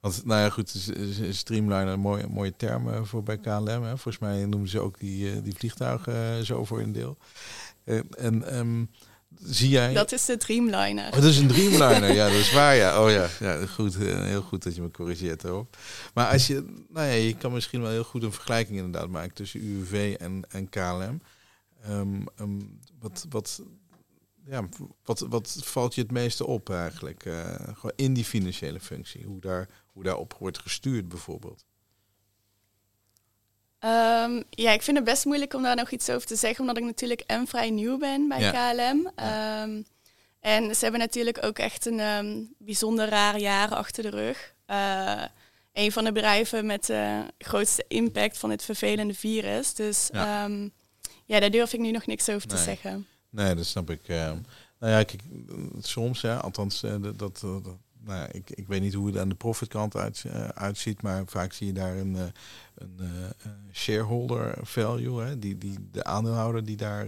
Want, 0.02 0.24
nou 0.24 0.40
ja, 0.40 0.50
goed, 0.50 0.92
streamliner, 1.30 1.98
mooie, 1.98 2.26
mooie 2.28 2.56
term 2.56 3.06
voor 3.06 3.22
bij 3.22 3.38
KLM. 3.38 3.82
Hè. 3.82 3.88
Volgens 3.88 4.18
mij 4.18 4.46
noemen 4.46 4.68
ze 4.68 4.80
ook 4.80 4.98
die, 4.98 5.42
die 5.42 5.54
vliegtuigen 5.54 6.46
zo 6.46 6.64
voor 6.64 6.80
een 6.80 6.92
deel. 6.92 7.16
en 8.18 8.58
um, 8.58 8.90
zie 9.44 9.68
jij... 9.68 9.92
Dat 9.92 10.12
is 10.12 10.24
de 10.24 10.36
Dreamliner. 10.36 11.06
Oh, 11.06 11.12
dat 11.12 11.24
is 11.24 11.38
een 11.38 11.46
Dreamliner, 11.46 12.12
ja, 12.12 12.26
dat 12.28 12.36
is 12.36 12.52
waar, 12.52 12.74
ja. 12.74 13.02
Oh 13.02 13.10
ja, 13.10 13.28
ja 13.40 13.66
goed, 13.66 13.96
heel 13.96 14.42
goed 14.42 14.62
dat 14.62 14.74
je 14.74 14.82
me 14.82 14.90
corrigeert 14.90 15.44
erop. 15.44 15.76
Maar 16.14 16.32
als 16.32 16.46
je, 16.46 16.84
nou 16.88 17.06
ja, 17.06 17.12
je 17.12 17.36
kan 17.36 17.52
misschien 17.52 17.80
wel 17.80 17.90
heel 17.90 18.04
goed 18.04 18.22
een 18.22 18.32
vergelijking 18.32 18.78
inderdaad 18.78 19.08
maken 19.08 19.34
tussen 19.34 19.60
UWV 19.60 20.16
en, 20.18 20.42
en 20.48 20.68
KLM. 20.68 21.20
Um, 21.90 22.26
um, 22.40 22.78
wat, 23.00 23.26
wat, 23.28 23.62
ja, 24.46 24.68
wat, 25.04 25.20
wat 25.20 25.56
valt 25.60 25.94
je 25.94 26.00
het 26.00 26.10
meeste 26.10 26.46
op 26.46 26.70
eigenlijk? 26.70 27.24
Uh, 27.24 27.54
gewoon 27.54 27.92
in 27.96 28.14
die 28.14 28.24
financiële 28.24 28.80
functie, 28.80 29.24
hoe, 29.24 29.40
daar, 29.40 29.68
hoe 29.92 30.02
daarop 30.02 30.36
wordt 30.38 30.58
gestuurd 30.58 31.08
bijvoorbeeld? 31.08 31.64
Um, 33.84 34.42
ja, 34.50 34.72
ik 34.72 34.82
vind 34.82 34.96
het 34.96 35.06
best 35.06 35.24
moeilijk 35.24 35.54
om 35.54 35.62
daar 35.62 35.76
nog 35.76 35.90
iets 35.90 36.10
over 36.10 36.26
te 36.26 36.36
zeggen, 36.36 36.60
omdat 36.60 36.76
ik 36.76 36.84
natuurlijk 36.84 37.20
en 37.20 37.46
vrij 37.46 37.70
nieuw 37.70 37.98
ben 37.98 38.28
bij 38.28 38.50
KLM. 38.50 39.10
Um, 39.24 39.84
en 40.40 40.74
ze 40.74 40.82
hebben 40.82 41.00
natuurlijk 41.00 41.44
ook 41.44 41.58
echt 41.58 41.86
een 41.86 42.00
um, 42.00 42.54
bijzonder 42.58 43.08
rare 43.08 43.38
jaren 43.38 43.76
achter 43.76 44.02
de 44.02 44.10
rug. 44.10 44.54
Uh, 44.66 45.24
een 45.72 45.92
van 45.92 46.04
de 46.04 46.12
bedrijven 46.12 46.66
met 46.66 46.86
de 46.86 47.24
grootste 47.38 47.84
impact 47.88 48.38
van 48.38 48.50
het 48.50 48.62
vervelende 48.64 49.14
virus. 49.14 49.74
Dus 49.74 50.08
ja, 50.12 50.48
ja 51.24 51.40
daar 51.40 51.50
durf 51.50 51.72
ik 51.72 51.80
nu 51.80 51.90
nog 51.90 52.06
niks 52.06 52.28
over 52.28 52.48
te 52.48 52.56
zeggen. 52.56 53.06
Nee, 53.32 53.54
dat 53.54 53.66
snap 53.66 53.90
ik. 53.90 54.08
nou 54.08 54.42
ja, 54.78 55.04
soms, 55.80 56.24
althans, 56.24 56.82
uh, 56.84 56.94
dat, 57.02 57.16
dat 57.16 57.76
nou, 58.04 58.28
ik, 58.32 58.50
ik 58.50 58.66
weet 58.66 58.80
niet 58.80 58.94
hoe 58.94 59.06
het 59.06 59.18
aan 59.18 59.28
de 59.28 59.34
profitkant 59.34 59.96
uit, 59.96 60.24
uitziet, 60.54 61.02
maar 61.02 61.22
vaak 61.26 61.52
zie 61.52 61.66
je 61.66 61.72
daar 61.72 61.96
een, 61.96 62.14
een 62.74 62.98
uh, 63.00 63.06
shareholder 63.72 64.58
value, 64.62 65.22
hè, 65.22 65.38
die, 65.38 65.58
die, 65.58 65.88
de 65.90 66.04
aandeelhouder 66.04 66.64
die 66.64 66.76
daar 66.76 67.06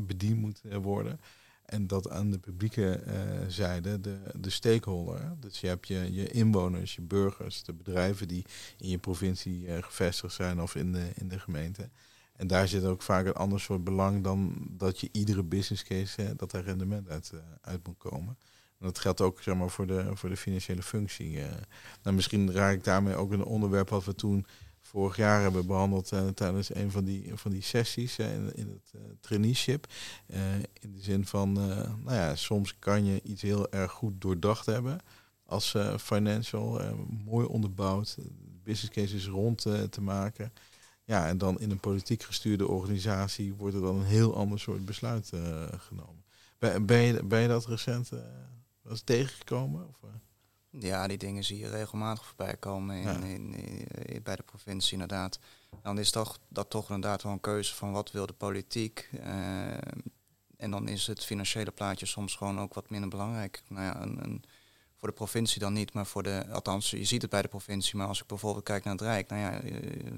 bediend 0.00 0.40
moet 0.40 0.60
worden. 0.82 1.20
En 1.64 1.86
dat 1.86 2.10
aan 2.10 2.30
de 2.30 2.38
publieke 2.38 3.02
zijde 3.48 4.00
de, 4.00 4.18
de 4.34 4.50
stakeholder. 4.50 5.32
Dus 5.40 5.60
je 5.60 5.66
hebt 5.66 5.88
je, 5.88 6.12
je 6.12 6.30
inwoners, 6.30 6.94
je 6.94 7.02
burgers, 7.02 7.62
de 7.62 7.72
bedrijven 7.72 8.28
die 8.28 8.44
in 8.78 8.88
je 8.88 8.98
provincie 8.98 9.82
gevestigd 9.82 10.34
zijn 10.34 10.60
of 10.60 10.74
in 10.74 10.92
de, 10.92 11.10
in 11.14 11.28
de 11.28 11.38
gemeente. 11.38 11.88
En 12.36 12.46
daar 12.46 12.68
zit 12.68 12.84
ook 12.84 13.02
vaak 13.02 13.26
een 13.26 13.32
ander 13.32 13.60
soort 13.60 13.84
belang 13.84 14.24
dan 14.24 14.66
dat 14.70 15.00
je 15.00 15.08
iedere 15.12 15.42
business 15.42 15.84
case, 15.84 16.34
dat 16.36 16.52
er 16.52 16.64
rendement 16.64 17.08
uit, 17.08 17.32
uit 17.60 17.86
moet 17.86 17.98
komen 17.98 18.36
dat 18.84 18.98
geldt 18.98 19.20
ook 19.20 19.42
zeg 19.42 19.54
maar, 19.54 19.70
voor, 19.70 19.86
de, 19.86 20.10
voor 20.12 20.28
de 20.28 20.36
financiële 20.36 20.82
functie. 20.82 21.30
Uh, 21.30 21.44
nou, 22.02 22.16
misschien 22.16 22.52
raak 22.52 22.74
ik 22.74 22.84
daarmee 22.84 23.14
ook 23.14 23.32
een 23.32 23.44
onderwerp 23.44 23.88
wat 23.88 24.04
we 24.04 24.14
toen 24.14 24.46
vorig 24.80 25.16
jaar 25.16 25.42
hebben 25.42 25.66
behandeld 25.66 26.12
uh, 26.12 26.28
tijdens 26.28 26.74
een 26.74 26.90
van 26.90 27.04
die, 27.04 27.30
van 27.34 27.50
die 27.50 27.62
sessies 27.62 28.18
in, 28.18 28.52
in, 28.54 28.68
het 28.68 29.20
traineeship. 29.20 29.86
in 30.80 30.92
de 30.92 31.00
zin 31.00 31.26
van, 31.26 31.52
nou 31.52 32.12
ja, 32.12 32.36
soms 32.36 32.78
kan 32.78 33.04
je 33.04 33.20
iets 33.22 33.42
heel 33.42 33.72
erg 33.72 33.92
goed 33.92 34.20
doordacht 34.20 34.66
hebben 34.66 34.98
als 35.46 35.76
financial, 35.98 36.80
mooi 37.24 37.46
onderbouwd, 37.46 38.16
business 38.62 38.94
cases 38.94 39.26
rond 39.26 39.60
te 39.90 40.00
maken. 40.00 40.52
Ja, 41.04 41.28
en 41.28 41.38
dan 41.38 41.60
in 41.60 41.70
een 41.70 41.80
politiek 41.80 42.22
gestuurde 42.22 42.68
organisatie 42.68 43.54
wordt 43.54 43.74
er 43.74 43.80
dan 43.80 43.96
een 43.96 44.06
heel 44.06 44.36
ander 44.36 44.60
soort 44.60 44.84
besluit 44.84 45.32
genomen. 45.78 46.24
Ben, 46.58 46.86
ben, 46.86 47.00
je, 47.00 47.24
ben 47.24 47.40
je 47.40 47.48
dat 47.48 47.66
recent 47.66 48.10
was 48.82 49.00
tegengekomen? 49.00 49.88
Of, 49.88 50.02
eh? 50.02 50.08
Ja, 50.80 51.06
die 51.06 51.18
dingen 51.18 51.44
zie 51.44 51.58
je 51.58 51.68
regelmatig 51.68 52.26
voorbij 52.26 52.56
komen 52.56 52.96
in, 52.96 53.22
in, 53.22 53.54
in, 53.54 54.22
bij 54.22 54.36
de 54.36 54.42
provincie 54.42 54.92
inderdaad. 54.92 55.38
Dan 55.82 55.98
is 55.98 56.10
toch, 56.10 56.38
dat 56.48 56.70
toch 56.70 56.90
inderdaad 56.90 57.22
wel 57.22 57.32
een 57.32 57.40
keuze 57.40 57.74
van 57.74 57.92
wat 57.92 58.10
wil 58.10 58.26
de 58.26 58.32
politiek. 58.32 59.10
En 60.56 60.70
dan 60.70 60.88
is 60.88 61.06
het 61.06 61.24
financiële 61.24 61.70
plaatje 61.70 62.06
soms 62.06 62.34
gewoon 62.34 62.60
ook 62.60 62.74
wat 62.74 62.90
minder 62.90 63.08
belangrijk. 63.08 63.62
Nou 63.68 63.84
ja, 63.84 64.02
een, 64.02 64.24
een, 64.24 64.44
voor 65.04 65.12
de 65.12 65.18
provincie 65.18 65.60
dan 65.60 65.72
niet, 65.72 65.92
maar 65.92 66.06
voor 66.06 66.22
de, 66.22 66.46
althans, 66.50 66.90
je 66.90 67.04
ziet 67.04 67.22
het 67.22 67.30
bij 67.30 67.42
de 67.42 67.48
provincie, 67.48 67.96
maar 67.96 68.06
als 68.06 68.20
ik 68.20 68.26
bijvoorbeeld 68.26 68.64
kijk 68.64 68.84
naar 68.84 68.92
het 68.92 69.02
Rijk, 69.02 69.28
nou 69.28 69.40
ja, 69.40 69.60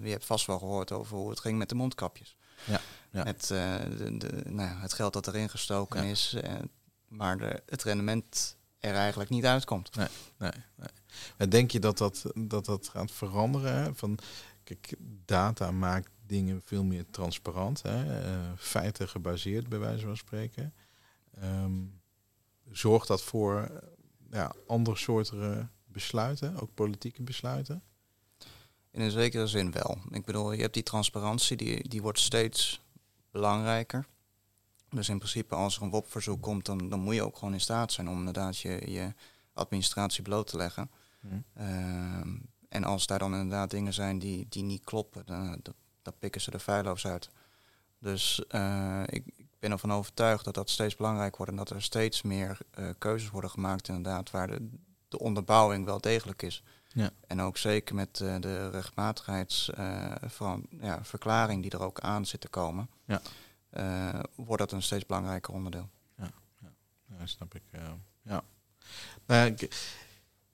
je 0.03 0.11
hebt 0.11 0.25
vast 0.25 0.47
wel 0.47 0.59
gehoord 0.59 0.93
over 0.93 1.17
hoe 1.17 1.31
het 1.31 1.41
ging 1.41 1.59
met 1.59 1.69
de 1.69 1.75
mondkapjes. 1.75 2.37
Ja, 2.65 2.81
ja. 3.11 3.25
Met 3.25 3.51
uh, 3.53 3.79
de, 3.99 4.17
de, 4.17 4.43
nou 4.51 4.69
het 4.81 4.93
geld 4.93 5.13
dat 5.13 5.27
erin 5.27 5.49
gestoken 5.49 6.05
is, 6.05 6.37
maar 7.09 7.39
de, 7.39 7.63
het 7.67 7.83
rendement 7.83 8.57
er 8.79 8.95
eigenlijk 8.95 9.31
niet 9.31 9.45
uitkomt. 9.45 9.97
Nee, 9.97 10.09
nee, 10.39 10.51
nee. 10.77 10.89
Maar 11.39 11.51
denk 11.51 11.71
je 11.71 11.81
dat 11.81 11.99
dat, 11.99 12.23
dat, 12.35 12.65
dat 12.65 12.89
gaat 12.89 13.11
veranderen? 13.11 13.97
Van, 13.97 14.19
kijk, 14.65 14.95
data 15.25 15.71
maakt 15.71 16.11
dingen 16.27 16.61
veel 16.65 16.85
meer 16.85 17.05
transparant, 17.11 17.83
hè? 17.83 18.25
Uh, 18.25 18.51
feiten 18.57 19.09
gebaseerd 19.09 19.69
bij 19.69 19.79
wijze 19.79 20.07
van 20.07 20.17
spreken. 20.17 20.75
Um, 21.43 22.01
zorgt 22.71 23.09
dat 23.09 23.23
voor 23.23 23.71
ja, 24.31 24.53
andere 24.67 24.97
soorten 24.97 25.71
besluiten, 25.85 26.61
ook 26.61 26.75
politieke 26.75 27.23
besluiten? 27.23 27.83
In 28.91 29.01
een 29.01 29.11
zekere 29.11 29.47
zin 29.47 29.71
wel. 29.71 29.99
Ik 30.11 30.25
bedoel, 30.25 30.53
je 30.53 30.61
hebt 30.61 30.75
die 30.75 30.83
transparantie, 30.83 31.57
die, 31.57 31.89
die 31.89 32.03
wordt 32.03 32.19
steeds 32.19 32.83
belangrijker. 33.31 34.07
Dus 34.91 35.09
in 35.09 35.19
principe 35.19 35.55
als 35.55 35.77
er 35.77 35.83
een 35.83 35.91
WOP-verzoek 35.91 36.43
komt, 36.43 36.65
dan, 36.65 36.89
dan 36.89 37.01
moet 37.01 37.15
je 37.15 37.23
ook 37.23 37.37
gewoon 37.37 37.55
in 37.55 37.61
staat 37.61 37.93
zijn 37.93 38.09
om 38.09 38.19
inderdaad 38.19 38.59
je, 38.59 38.91
je 38.91 39.15
administratie 39.53 40.23
bloot 40.23 40.47
te 40.47 40.57
leggen. 40.57 40.91
Hmm. 41.21 41.45
Ehm, 41.55 42.37
en 42.69 42.85
als 42.85 43.07
daar 43.07 43.19
dan 43.19 43.33
inderdaad 43.33 43.71
dingen 43.71 43.93
zijn 43.93 44.19
die, 44.19 44.47
die 44.49 44.63
niet 44.63 44.85
kloppen, 44.85 45.27
dan, 45.27 45.61
dan, 46.03 46.15
pikken 46.19 46.41
ze 46.41 46.51
er 46.51 46.59
feilloos 46.59 47.07
uit. 47.07 47.31
Dus 47.99 48.45
uh, 48.51 49.03
ik, 49.07 49.27
ik, 49.37 49.46
ben 49.59 49.71
ervan 49.71 49.93
overtuigd 49.93 50.45
dat 50.45 50.55
dat 50.55 50.71
steeds 50.71 50.97
belangrijk 50.97 51.37
wordt 51.37 51.53
en 51.53 51.59
dat 51.59 51.71
er 51.71 51.83
steeds 51.83 52.23
meer 52.23 52.59
uh, 52.79 52.89
keuzes 52.99 53.31
worden 53.31 53.51
gemaakt 53.51 53.89
inderdaad 53.89 54.31
waar 54.31 54.47
de, 54.47 54.69
de 55.09 55.19
onderbouwing 55.19 55.85
wel 55.85 56.01
degelijk 56.01 56.43
is. 56.43 56.63
Ja. 56.89 57.11
En 57.27 57.41
ook 57.41 57.57
zeker 57.57 57.95
met 57.95 58.21
uh, 58.21 58.37
de 58.41 58.71
rechtmatigheidsverklaring 58.71 61.65
ja, 61.65 61.69
die 61.69 61.79
er 61.79 61.87
ook 61.87 62.01
aan 62.01 62.27
zit 62.27 62.41
te 62.41 62.49
komen. 62.49 62.91
Ja 63.05 63.21
wordt 64.35 64.63
dat 64.63 64.73
een 64.73 64.83
steeds 64.83 65.07
belangrijker 65.07 65.55
onderdeel. 65.55 65.89
Ja, 66.17 66.31
ja. 67.19 67.27
snap 67.27 67.55
ik. 67.55 67.63
Ja. 68.23 68.43
Nou, 69.27 69.47
ik, 69.47 69.63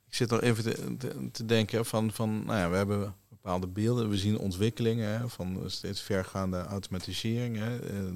ik, 0.07 0.15
zit 0.15 0.31
nog 0.31 0.41
even 0.41 0.99
te, 0.99 1.31
te, 1.31 1.45
denken 1.45 1.87
van, 1.87 2.13
van, 2.13 2.45
nou 2.45 2.59
ja, 2.59 2.71
we 2.71 2.77
hebben 2.77 3.17
bepaalde 3.43 3.67
beelden, 3.67 4.09
we 4.09 4.17
zien 4.19 4.39
ontwikkelingen 4.39 5.31
van 5.31 5.71
steeds 5.71 6.01
vergaande 6.01 6.63
automatisering, 6.63 7.57
eh, 7.57 7.67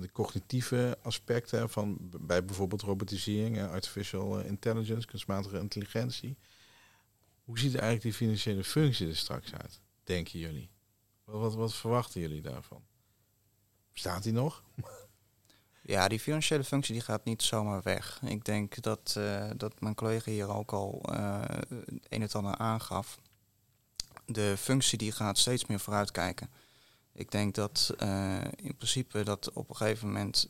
de 0.00 0.08
cognitieve 0.12 0.98
aspecten 1.02 1.70
van 1.70 1.98
bij 2.20 2.44
bijvoorbeeld 2.44 2.82
robotisering, 2.82 3.62
artificial 3.62 4.40
intelligence, 4.40 5.06
kunstmatige 5.06 5.58
intelligentie. 5.58 6.36
Hoe 7.44 7.58
ziet 7.58 7.74
eigenlijk 7.74 8.02
die 8.02 8.12
financiële 8.12 8.64
functie 8.64 9.08
er 9.08 9.16
straks 9.16 9.52
uit, 9.54 9.80
denken 10.04 10.38
jullie? 10.38 10.70
Wat, 11.24 11.40
wat, 11.40 11.54
wat 11.54 11.74
verwachten 11.74 12.20
jullie 12.20 12.42
daarvan? 12.42 12.82
Bestaat 13.92 14.22
die 14.22 14.32
nog? 14.32 14.62
Ja, 15.88 16.08
die 16.08 16.20
financiële 16.20 16.64
functie 16.64 16.94
die 16.94 17.02
gaat 17.02 17.24
niet 17.24 17.42
zomaar 17.42 17.82
weg. 17.82 18.20
Ik 18.24 18.44
denk 18.44 18.82
dat, 18.82 19.14
uh, 19.18 19.50
dat 19.56 19.80
mijn 19.80 19.94
collega 19.94 20.30
hier 20.30 20.48
ook 20.48 20.72
al 20.72 21.02
uh, 21.10 21.44
een 22.08 22.20
het 22.20 22.34
ander 22.34 22.56
aangaf. 22.56 23.18
De 24.26 24.54
functie 24.58 24.98
die 24.98 25.12
gaat 25.12 25.38
steeds 25.38 25.66
meer 25.66 25.80
vooruitkijken. 25.80 26.50
Ik 27.12 27.30
denk 27.30 27.54
dat 27.54 27.94
uh, 28.02 28.40
in 28.56 28.76
principe 28.76 29.22
dat 29.22 29.52
op 29.52 29.70
een 29.70 29.76
gegeven 29.76 30.06
moment 30.06 30.48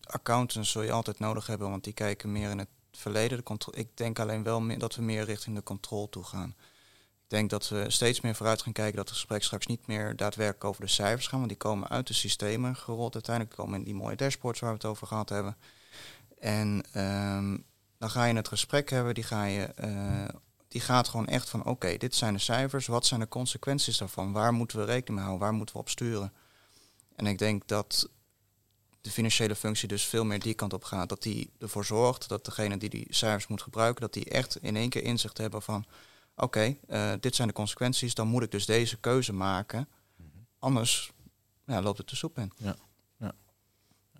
accountants 0.00 0.70
zul 0.70 0.82
je 0.82 0.92
altijd 0.92 1.18
nodig 1.18 1.46
hebben, 1.46 1.70
want 1.70 1.84
die 1.84 1.92
kijken 1.92 2.32
meer 2.32 2.50
in 2.50 2.58
het 2.58 2.68
verleden. 2.92 3.44
De 3.44 3.66
ik 3.70 3.96
denk 3.96 4.18
alleen 4.18 4.42
wel 4.42 4.60
meer 4.60 4.78
dat 4.78 4.94
we 4.94 5.02
meer 5.02 5.24
richting 5.24 5.56
de 5.56 5.62
controle 5.62 6.08
toe 6.08 6.24
gaan. 6.24 6.54
Ik 7.22 7.30
denk 7.30 7.50
dat 7.50 7.68
we 7.68 7.90
steeds 7.90 8.20
meer 8.20 8.34
vooruit 8.34 8.62
gaan 8.62 8.72
kijken 8.72 8.96
dat 8.96 9.08
het 9.08 9.16
gesprek 9.16 9.42
straks 9.42 9.66
niet 9.66 9.86
meer 9.86 10.16
daadwerkelijk 10.16 10.64
over 10.64 10.82
de 10.82 10.90
cijfers 10.90 11.26
gaan, 11.26 11.38
want 11.38 11.50
die 11.50 11.58
komen 11.58 11.88
uit 11.88 12.06
de 12.06 12.14
systemen 12.14 12.76
gerold 12.76 13.14
uiteindelijk, 13.14 13.56
komen 13.56 13.78
in 13.78 13.84
die 13.84 13.94
mooie 13.94 14.16
dashboards 14.16 14.60
waar 14.60 14.70
we 14.70 14.76
het 14.76 14.84
over 14.84 15.06
gehad 15.06 15.28
hebben. 15.28 15.56
En 16.38 16.84
um, 16.94 17.64
dan 17.98 18.10
ga 18.10 18.24
je 18.24 18.34
het 18.34 18.48
gesprek 18.48 18.90
hebben, 18.90 19.14
die, 19.14 19.24
ga 19.24 19.44
je, 19.44 19.74
uh, 19.84 20.40
die 20.74 20.82
gaat 20.82 21.08
gewoon 21.08 21.26
echt 21.26 21.50
van 21.50 21.64
oké, 21.64 21.96
dit 21.96 22.14
zijn 22.14 22.34
de 22.34 22.40
cijfers, 22.40 22.86
wat 22.86 23.06
zijn 23.06 23.20
de 23.20 23.28
consequenties 23.28 23.98
daarvan, 23.98 24.32
waar 24.32 24.52
moeten 24.52 24.78
we 24.78 24.84
rekening 24.84 25.14
mee 25.14 25.24
houden, 25.24 25.46
waar 25.46 25.56
moeten 25.56 25.74
we 25.74 25.80
op 25.80 25.88
sturen. 25.88 26.32
En 27.16 27.26
ik 27.26 27.38
denk 27.38 27.68
dat 27.68 28.08
de 29.00 29.10
financiële 29.10 29.54
functie 29.54 29.88
dus 29.88 30.04
veel 30.04 30.24
meer 30.24 30.38
die 30.38 30.54
kant 30.54 30.72
op 30.72 30.84
gaat, 30.84 31.08
dat 31.08 31.22
die 31.22 31.50
ervoor 31.58 31.84
zorgt 31.84 32.28
dat 32.28 32.44
degene 32.44 32.76
die 32.76 32.88
die 32.88 33.06
cijfers 33.08 33.46
moet 33.46 33.62
gebruiken, 33.62 34.00
dat 34.00 34.12
die 34.12 34.24
echt 34.24 34.56
in 34.56 34.76
één 34.76 34.88
keer 34.88 35.02
inzicht 35.02 35.38
hebben 35.38 35.62
van 35.62 35.84
oké, 36.36 36.76
eh, 36.88 37.12
dit 37.20 37.34
zijn 37.34 37.48
de 37.48 37.54
consequenties, 37.54 38.14
dan 38.14 38.28
moet 38.28 38.42
ik 38.42 38.50
dus 38.50 38.66
deze 38.66 38.96
keuze 38.96 39.32
maken. 39.32 39.88
Anders 40.58 41.12
ja, 41.66 41.82
loopt 41.82 41.98
het 41.98 42.08
de 42.08 42.16
soep 42.16 42.38
in. 42.38 42.52
Ja, 42.56 42.76
ja. 43.18 43.32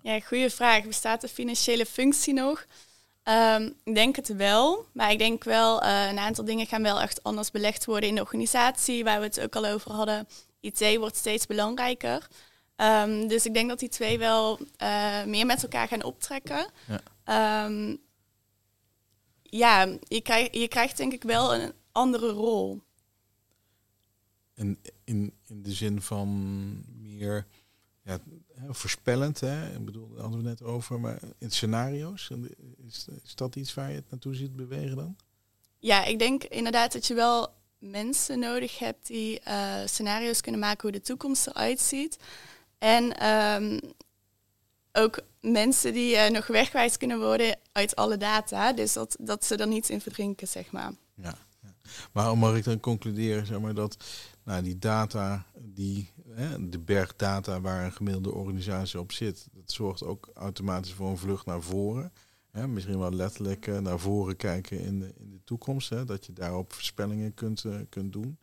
ja 0.01 0.19
goede 0.19 0.49
vraag. 0.49 0.83
Bestaat 0.83 1.21
de 1.21 1.27
financiële 1.27 1.85
functie 1.85 2.33
nog? 2.33 2.65
Ehm, 3.25 3.69
ik 3.83 3.95
denk 3.95 4.15
het 4.15 4.35
wel, 4.35 4.85
maar 4.93 5.11
ik 5.11 5.17
denk 5.17 5.43
wel, 5.43 5.83
uh, 5.83 6.07
een 6.09 6.19
aantal 6.19 6.45
dingen 6.45 6.65
gaan 6.65 6.81
wel 6.81 7.01
echt 7.01 7.23
anders 7.23 7.51
belegd 7.51 7.85
worden 7.85 8.09
in 8.09 8.15
de 8.15 8.21
organisatie, 8.21 9.03
waar 9.03 9.19
we 9.19 9.25
het 9.25 9.39
ook 9.39 9.55
al 9.55 9.65
over 9.65 9.91
hadden. 9.91 10.27
IT 10.59 10.95
wordt 10.97 11.15
steeds 11.15 11.45
belangrijker. 11.45 12.27
Um, 12.77 13.27
dus 13.27 13.45
ik 13.45 13.53
denk 13.53 13.69
dat 13.69 13.79
die 13.79 13.89
twee 13.89 14.17
wel 14.17 14.59
uh, 14.81 15.23
meer 15.23 15.45
met 15.45 15.63
elkaar 15.63 15.87
gaan 15.87 16.03
optrekken. 16.03 16.67
Ja, 17.25 17.65
um, 17.65 17.97
ja 19.41 19.97
je, 20.07 20.21
krijg, 20.21 20.53
je 20.53 20.67
krijgt 20.67 20.97
denk 20.97 21.13
ik 21.13 21.23
wel 21.23 21.55
een 21.55 21.73
andere 21.91 22.29
rol. 22.29 22.81
En 24.53 24.79
in, 25.03 25.33
in 25.47 25.61
de 25.61 25.71
zin 25.71 26.01
van 26.01 26.29
meer 27.01 27.47
ja, 28.03 28.19
voorspellend, 28.69 29.39
hè? 29.39 29.73
ik 29.73 29.85
bedoel, 29.85 30.09
daar 30.09 30.21
hadden 30.21 30.39
we 30.39 30.47
net 30.47 30.63
over, 30.63 30.99
maar 30.99 31.19
in 31.37 31.51
scenario's, 31.51 32.29
is, 32.87 33.05
is 33.23 33.35
dat 33.35 33.55
iets 33.55 33.73
waar 33.73 33.89
je 33.89 33.95
het 33.95 34.09
naartoe 34.09 34.35
ziet 34.35 34.55
bewegen 34.55 34.95
dan? 34.95 35.15
Ja, 35.79 36.03
ik 36.03 36.19
denk 36.19 36.43
inderdaad 36.43 36.93
dat 36.93 37.07
je 37.07 37.13
wel 37.13 37.53
mensen 37.79 38.39
nodig 38.39 38.79
hebt 38.79 39.07
die 39.07 39.41
uh, 39.47 39.75
scenario's 39.85 40.41
kunnen 40.41 40.61
maken 40.61 40.81
hoe 40.81 40.99
de 40.99 41.01
toekomst 41.01 41.47
eruit 41.47 41.79
ziet. 41.79 42.17
En 42.77 43.27
um, 43.27 43.79
ook 44.91 45.19
mensen 45.41 45.93
die 45.93 46.15
uh, 46.15 46.29
nog 46.29 46.47
wegwijs 46.47 46.97
kunnen 46.97 47.19
worden 47.19 47.57
uit 47.71 47.95
alle 47.95 48.17
data. 48.17 48.73
Dus 48.73 48.93
dat, 48.93 49.15
dat 49.19 49.45
ze 49.45 49.55
er 49.55 49.67
niet 49.67 49.89
in 49.89 50.01
verdrinken, 50.01 50.47
zeg 50.47 50.71
maar. 50.71 50.91
Ja, 51.13 51.37
ja. 51.61 51.73
maar 52.11 52.37
mag 52.37 52.55
ik 52.55 52.63
dan 52.63 52.79
concluderen 52.79 53.45
zeg 53.45 53.59
maar, 53.59 53.73
dat 53.73 53.97
nou, 54.43 54.63
die 54.63 54.77
data, 54.77 55.45
die, 55.59 56.11
hè, 56.35 56.69
de 56.69 56.79
berg 56.79 57.15
data 57.15 57.61
waar 57.61 57.85
een 57.85 57.91
gemiddelde 57.91 58.33
organisatie 58.33 58.99
op 58.99 59.11
zit, 59.11 59.47
dat 59.51 59.71
zorgt 59.71 60.03
ook 60.03 60.29
automatisch 60.33 60.93
voor 60.93 61.09
een 61.09 61.17
vlucht 61.17 61.45
naar 61.45 61.61
voren. 61.61 62.11
Hè, 62.51 62.67
misschien 62.67 62.99
wel 62.99 63.11
letterlijk 63.11 63.67
uh, 63.67 63.79
naar 63.79 63.99
voren 63.99 64.35
kijken 64.35 64.79
in 64.79 64.99
de, 64.99 65.13
in 65.17 65.31
de 65.31 65.43
toekomst. 65.43 65.89
Hè, 65.89 66.05
dat 66.05 66.25
je 66.25 66.33
daarop 66.33 66.73
voorspellingen 66.73 67.33
kunt, 67.33 67.63
uh, 67.63 67.79
kunt 67.89 68.13
doen. 68.13 68.37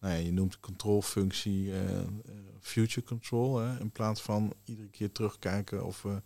Nou 0.00 0.14
ja, 0.14 0.20
je 0.20 0.32
noemt 0.32 0.52
de 0.52 0.60
controlfunctie 0.60 1.66
uh, 1.66 2.00
future 2.60 3.06
control. 3.06 3.58
Hè, 3.58 3.80
in 3.80 3.90
plaats 3.90 4.22
van 4.22 4.52
iedere 4.64 4.88
keer 4.88 5.12
terugkijken 5.12 5.84
of 5.84 6.02
we 6.02 6.22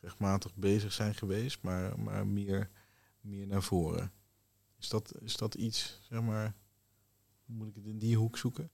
rechtmatig 0.00 0.54
bezig 0.54 0.92
zijn 0.92 1.14
geweest, 1.14 1.62
maar, 1.62 1.98
maar 1.98 2.26
meer, 2.26 2.70
meer 3.20 3.46
naar 3.46 3.62
voren. 3.62 4.12
Is 4.78 4.88
dat, 4.88 5.12
is 5.20 5.36
dat 5.36 5.54
iets, 5.54 6.00
zeg 6.02 6.22
maar, 6.22 6.54
moet 7.44 7.68
ik 7.68 7.74
het 7.74 7.86
in 7.86 7.98
die 7.98 8.16
hoek 8.16 8.38
zoeken? 8.38 8.70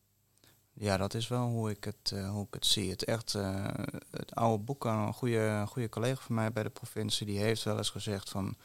Ja, 0.79 0.97
dat 0.97 1.15
is 1.15 1.29
wel 1.29 1.49
hoe 1.49 1.71
ik 1.71 1.85
het, 1.85 2.11
uh, 2.15 2.31
hoe 2.31 2.47
ik 2.47 2.55
het 2.55 2.67
zie. 2.67 2.91
Het 2.91 3.05
echt, 3.05 3.35
uh, 3.35 3.69
het 4.11 4.35
oude 4.35 4.65
boek, 4.65 4.85
een 4.85 5.13
goede, 5.13 5.65
goede 5.69 5.89
collega 5.89 6.21
van 6.23 6.35
mij 6.35 6.53
bij 6.53 6.63
de 6.63 6.71
provincie, 6.71 7.27
die 7.27 7.39
heeft 7.39 7.63
wel 7.63 7.77
eens 7.77 7.91
gezegd 7.91 8.31
van 8.31 8.57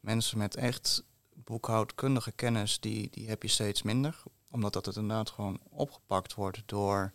mensen 0.00 0.38
met 0.38 0.56
echt 0.56 1.04
boekhoudkundige 1.34 2.32
kennis, 2.32 2.80
die, 2.80 3.10
die 3.10 3.28
heb 3.28 3.42
je 3.42 3.48
steeds 3.48 3.82
minder. 3.82 4.22
Omdat 4.50 4.72
dat 4.72 4.86
het 4.86 4.96
inderdaad 4.96 5.30
gewoon 5.30 5.60
opgepakt 5.70 6.34
wordt 6.34 6.62
door, 6.66 7.12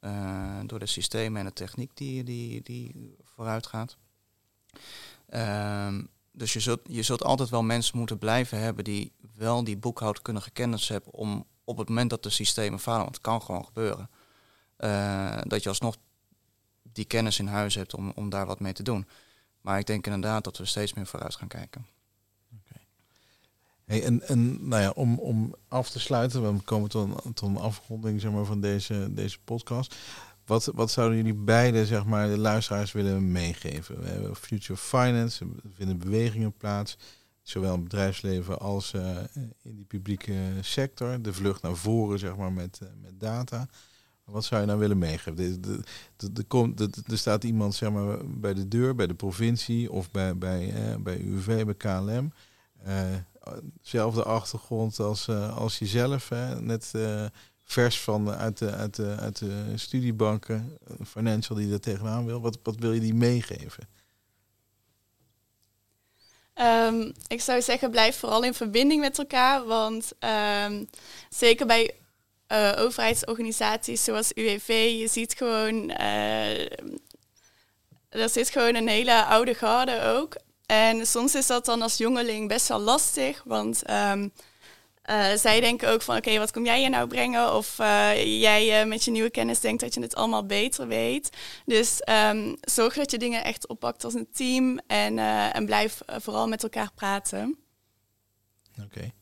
uh, 0.00 0.60
door 0.66 0.78
de 0.78 0.86
systemen 0.86 1.40
en 1.40 1.46
de 1.46 1.52
techniek 1.52 1.96
die, 1.96 2.24
die, 2.24 2.62
die 2.62 3.16
vooruit 3.22 3.66
gaat. 3.66 3.96
Um, 5.34 6.08
dus 6.32 6.52
je 6.52 6.60
zult, 6.60 6.80
je 6.84 7.02
zult 7.02 7.22
altijd 7.22 7.48
wel 7.48 7.62
mensen 7.62 7.98
moeten 7.98 8.18
blijven 8.18 8.58
hebben 8.58 8.84
die 8.84 9.12
wel 9.34 9.64
die 9.64 9.76
boekhoudkundige 9.76 10.50
kennis 10.50 10.88
hebben 10.88 11.12
om 11.12 11.46
op 11.66 11.78
het 11.78 11.88
moment 11.88 12.10
dat 12.10 12.22
de 12.22 12.30
systemen 12.30 12.78
falen, 12.78 13.02
want 13.02 13.14
het 13.14 13.24
kan 13.24 13.42
gewoon 13.42 13.64
gebeuren, 13.64 14.10
uh, 14.78 15.38
dat 15.42 15.62
je 15.62 15.68
alsnog 15.68 15.96
die 16.82 17.04
kennis 17.04 17.38
in 17.38 17.46
huis 17.46 17.74
hebt 17.74 17.94
om, 17.94 18.12
om 18.14 18.30
daar 18.30 18.46
wat 18.46 18.60
mee 18.60 18.72
te 18.72 18.82
doen. 18.82 19.06
Maar 19.60 19.78
ik 19.78 19.86
denk 19.86 20.06
inderdaad 20.06 20.44
dat 20.44 20.58
we 20.58 20.64
steeds 20.64 20.94
meer 20.94 21.06
vooruit 21.06 21.34
gaan 21.34 21.48
kijken. 21.48 21.86
Hey, 23.84 24.04
en, 24.04 24.22
en 24.22 24.68
nou 24.68 24.82
ja, 24.82 24.90
om, 24.90 25.18
om 25.18 25.54
af 25.68 25.90
te 25.90 26.00
sluiten, 26.00 26.54
we 26.54 26.62
komen 26.62 26.88
tot, 26.88 27.22
tot 27.34 27.48
een 27.48 27.56
afronding 27.56 28.20
zeg 28.20 28.32
maar, 28.32 28.44
van 28.44 28.60
deze, 28.60 29.08
deze 29.10 29.38
podcast. 29.44 29.94
Wat, 30.46 30.70
wat 30.74 30.90
zouden 30.90 31.16
jullie 31.16 31.34
beide, 31.34 31.86
zeg 31.86 32.04
maar, 32.04 32.28
de 32.28 32.38
luisteraars 32.38 32.92
willen 32.92 33.32
meegeven? 33.32 34.00
We 34.00 34.08
hebben 34.08 34.36
Future 34.36 34.78
Finance, 34.78 35.44
er 35.44 35.70
vinden 35.74 35.98
bewegingen 35.98 36.52
plaats, 36.52 36.96
zowel 37.48 37.72
in 37.72 37.80
het 37.80 37.88
bedrijfsleven 37.88 38.58
als 38.58 38.92
uh, 38.92 39.16
in 39.62 39.76
die 39.76 39.84
publieke 39.84 40.34
sector. 40.60 41.22
De 41.22 41.32
vlucht 41.32 41.62
naar 41.62 41.76
voren, 41.76 42.18
zeg 42.18 42.36
maar, 42.36 42.52
met, 42.52 42.80
uh, 42.82 42.88
met 43.02 43.20
data. 43.20 43.68
Wat 44.24 44.44
zou 44.44 44.60
je 44.60 44.66
nou 44.66 44.78
willen 44.78 44.98
meegeven? 44.98 45.84
Er 47.06 47.18
staat 47.18 47.44
iemand 47.44 47.74
zeg 47.74 47.90
maar, 47.90 48.16
bij 48.26 48.54
de 48.54 48.68
deur, 48.68 48.94
bij 48.94 49.06
de 49.06 49.14
provincie 49.14 49.92
of 49.92 50.10
bij, 50.10 50.38
bij, 50.38 50.90
uh, 50.90 50.96
bij 50.96 51.20
UV, 51.20 51.64
bij 51.64 51.74
KLM. 51.74 52.32
zelfde 53.82 54.22
achtergrond 54.22 55.00
als, 55.00 55.28
als 55.28 55.78
jezelf. 55.78 56.28
Hè? 56.28 56.60
Net 56.60 56.92
vers 57.64 58.00
van 58.00 58.30
uit 58.30 58.58
de, 58.58 58.70
uit 58.70 58.94
de, 58.94 59.16
uit 59.16 59.38
de 59.38 59.72
studiebanken, 59.74 60.78
financial 61.04 61.58
die 61.58 61.72
er 61.72 61.80
tegenaan 61.80 62.24
wil. 62.26 62.40
Wat, 62.40 62.58
wat 62.62 62.76
wil 62.78 62.92
je 62.92 63.00
die 63.00 63.14
meegeven? 63.14 63.88
Um, 66.60 67.12
ik 67.28 67.40
zou 67.40 67.62
zeggen, 67.62 67.90
blijf 67.90 68.18
vooral 68.18 68.42
in 68.42 68.54
verbinding 68.54 69.00
met 69.00 69.18
elkaar. 69.18 69.64
Want 69.64 70.12
um, 70.64 70.88
zeker 71.28 71.66
bij 71.66 71.94
uh, 72.52 72.72
overheidsorganisaties 72.78 74.04
zoals 74.04 74.32
UWV, 74.34 74.94
je 74.98 75.08
ziet 75.08 75.34
gewoon, 75.34 75.90
uh, 75.90 76.60
er 78.08 78.28
zit 78.28 78.50
gewoon 78.50 78.74
een 78.74 78.88
hele 78.88 79.24
oude 79.24 79.54
garde 79.54 80.02
ook. 80.02 80.36
En 80.66 81.06
soms 81.06 81.34
is 81.34 81.46
dat 81.46 81.64
dan 81.64 81.82
als 81.82 81.96
jongeling 81.96 82.48
best 82.48 82.68
wel 82.68 82.80
lastig, 82.80 83.42
want 83.44 83.90
um, 83.90 84.32
uh, 85.10 85.34
zij 85.34 85.60
denken 85.60 85.88
ook 85.88 86.02
van, 86.02 86.16
oké, 86.16 86.38
wat 86.38 86.52
kom 86.52 86.64
jij 86.64 86.78
hier 86.78 86.90
nou 86.90 87.08
brengen? 87.08 87.54
Of 87.54 87.78
uh, 87.78 88.40
jij 88.40 88.82
uh, 88.82 88.88
met 88.88 89.04
je 89.04 89.10
nieuwe 89.10 89.30
kennis 89.30 89.60
denkt 89.60 89.80
dat 89.80 89.94
je 89.94 90.00
het 90.00 90.14
allemaal 90.14 90.46
beter 90.46 90.86
weet. 90.86 91.36
Dus 91.64 92.02
um, 92.08 92.56
zorg 92.60 92.94
dat 92.94 93.10
je 93.10 93.18
dingen 93.18 93.44
echt 93.44 93.66
oppakt 93.66 94.04
als 94.04 94.14
een 94.14 94.28
team 94.32 94.78
en, 94.86 95.18
en 95.52 95.66
blijf 95.66 96.00
vooral 96.06 96.48
met 96.48 96.62
elkaar 96.62 96.90
praten. 96.94 97.58
Oké. 98.82 99.12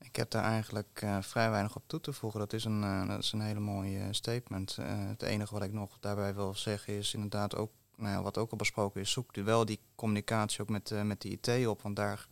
Ik 0.00 0.16
heb 0.16 0.30
daar 0.30 0.44
eigenlijk 0.44 1.06
vrij 1.20 1.50
weinig 1.50 1.76
op 1.76 1.82
toe 1.86 2.00
te 2.00 2.12
voegen. 2.12 2.40
Dat 2.40 2.52
is 2.52 2.64
een, 2.64 3.06
dat 3.08 3.18
is 3.22 3.32
een 3.32 3.40
hele 3.40 3.60
mooie 3.60 4.08
statement. 4.10 4.78
het 4.82 5.22
enige 5.22 5.54
wat 5.54 5.62
ik 5.62 5.72
nog 5.72 5.96
daarbij 6.00 6.34
wil 6.34 6.54
zeggen 6.54 6.94
is 6.94 7.14
inderdaad 7.14 7.56
ook, 7.56 7.70
nou 7.96 8.12
ja, 8.12 8.22
wat 8.22 8.38
ook 8.38 8.50
al 8.50 8.56
besproken 8.56 9.00
is, 9.00 9.10
zoek 9.10 9.34
wel 9.34 9.64
die 9.64 9.80
communicatie 9.94 10.60
ook 10.60 10.68
met, 10.68 10.92
met 11.04 11.22
de 11.22 11.28
IT 11.28 11.66
op, 11.66 11.82
want 11.82 11.96
daar 11.96 12.26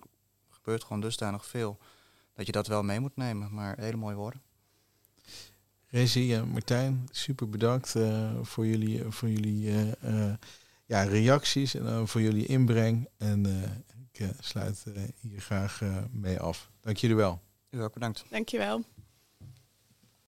gebeurt 0.48 0.84
gewoon 0.84 1.00
dusdanig 1.00 1.46
veel 1.46 1.78
dat 2.36 2.46
je 2.46 2.52
dat 2.52 2.66
wel 2.66 2.82
mee 2.82 3.00
moet 3.00 3.16
nemen. 3.16 3.54
Maar 3.54 3.78
hele 3.78 3.96
mooie 3.96 4.16
woorden. 4.16 4.40
Rezi 5.86 6.34
en 6.34 6.48
Martijn, 6.48 7.08
super 7.10 7.48
bedankt 7.48 7.94
uh, 7.94 8.30
voor 8.42 8.66
jullie, 8.66 9.04
voor 9.08 9.28
jullie 9.28 9.66
uh, 9.68 9.86
uh, 10.04 10.32
ja, 10.84 11.02
reacties 11.02 11.74
en 11.74 12.08
voor 12.08 12.20
jullie 12.20 12.46
inbreng. 12.46 13.08
En 13.16 13.46
ik 14.12 14.28
sluit 14.40 14.84
hier 15.20 15.40
graag 15.40 15.80
mee 16.10 16.40
af. 16.40 16.70
Dank 16.80 16.96
jullie 16.96 17.16
wel. 17.16 17.40
U 17.70 17.82
ook 17.82 17.92
bedankt. 17.92 18.24
Dank 18.30 18.48
je 18.48 18.58
wel. 18.58 18.84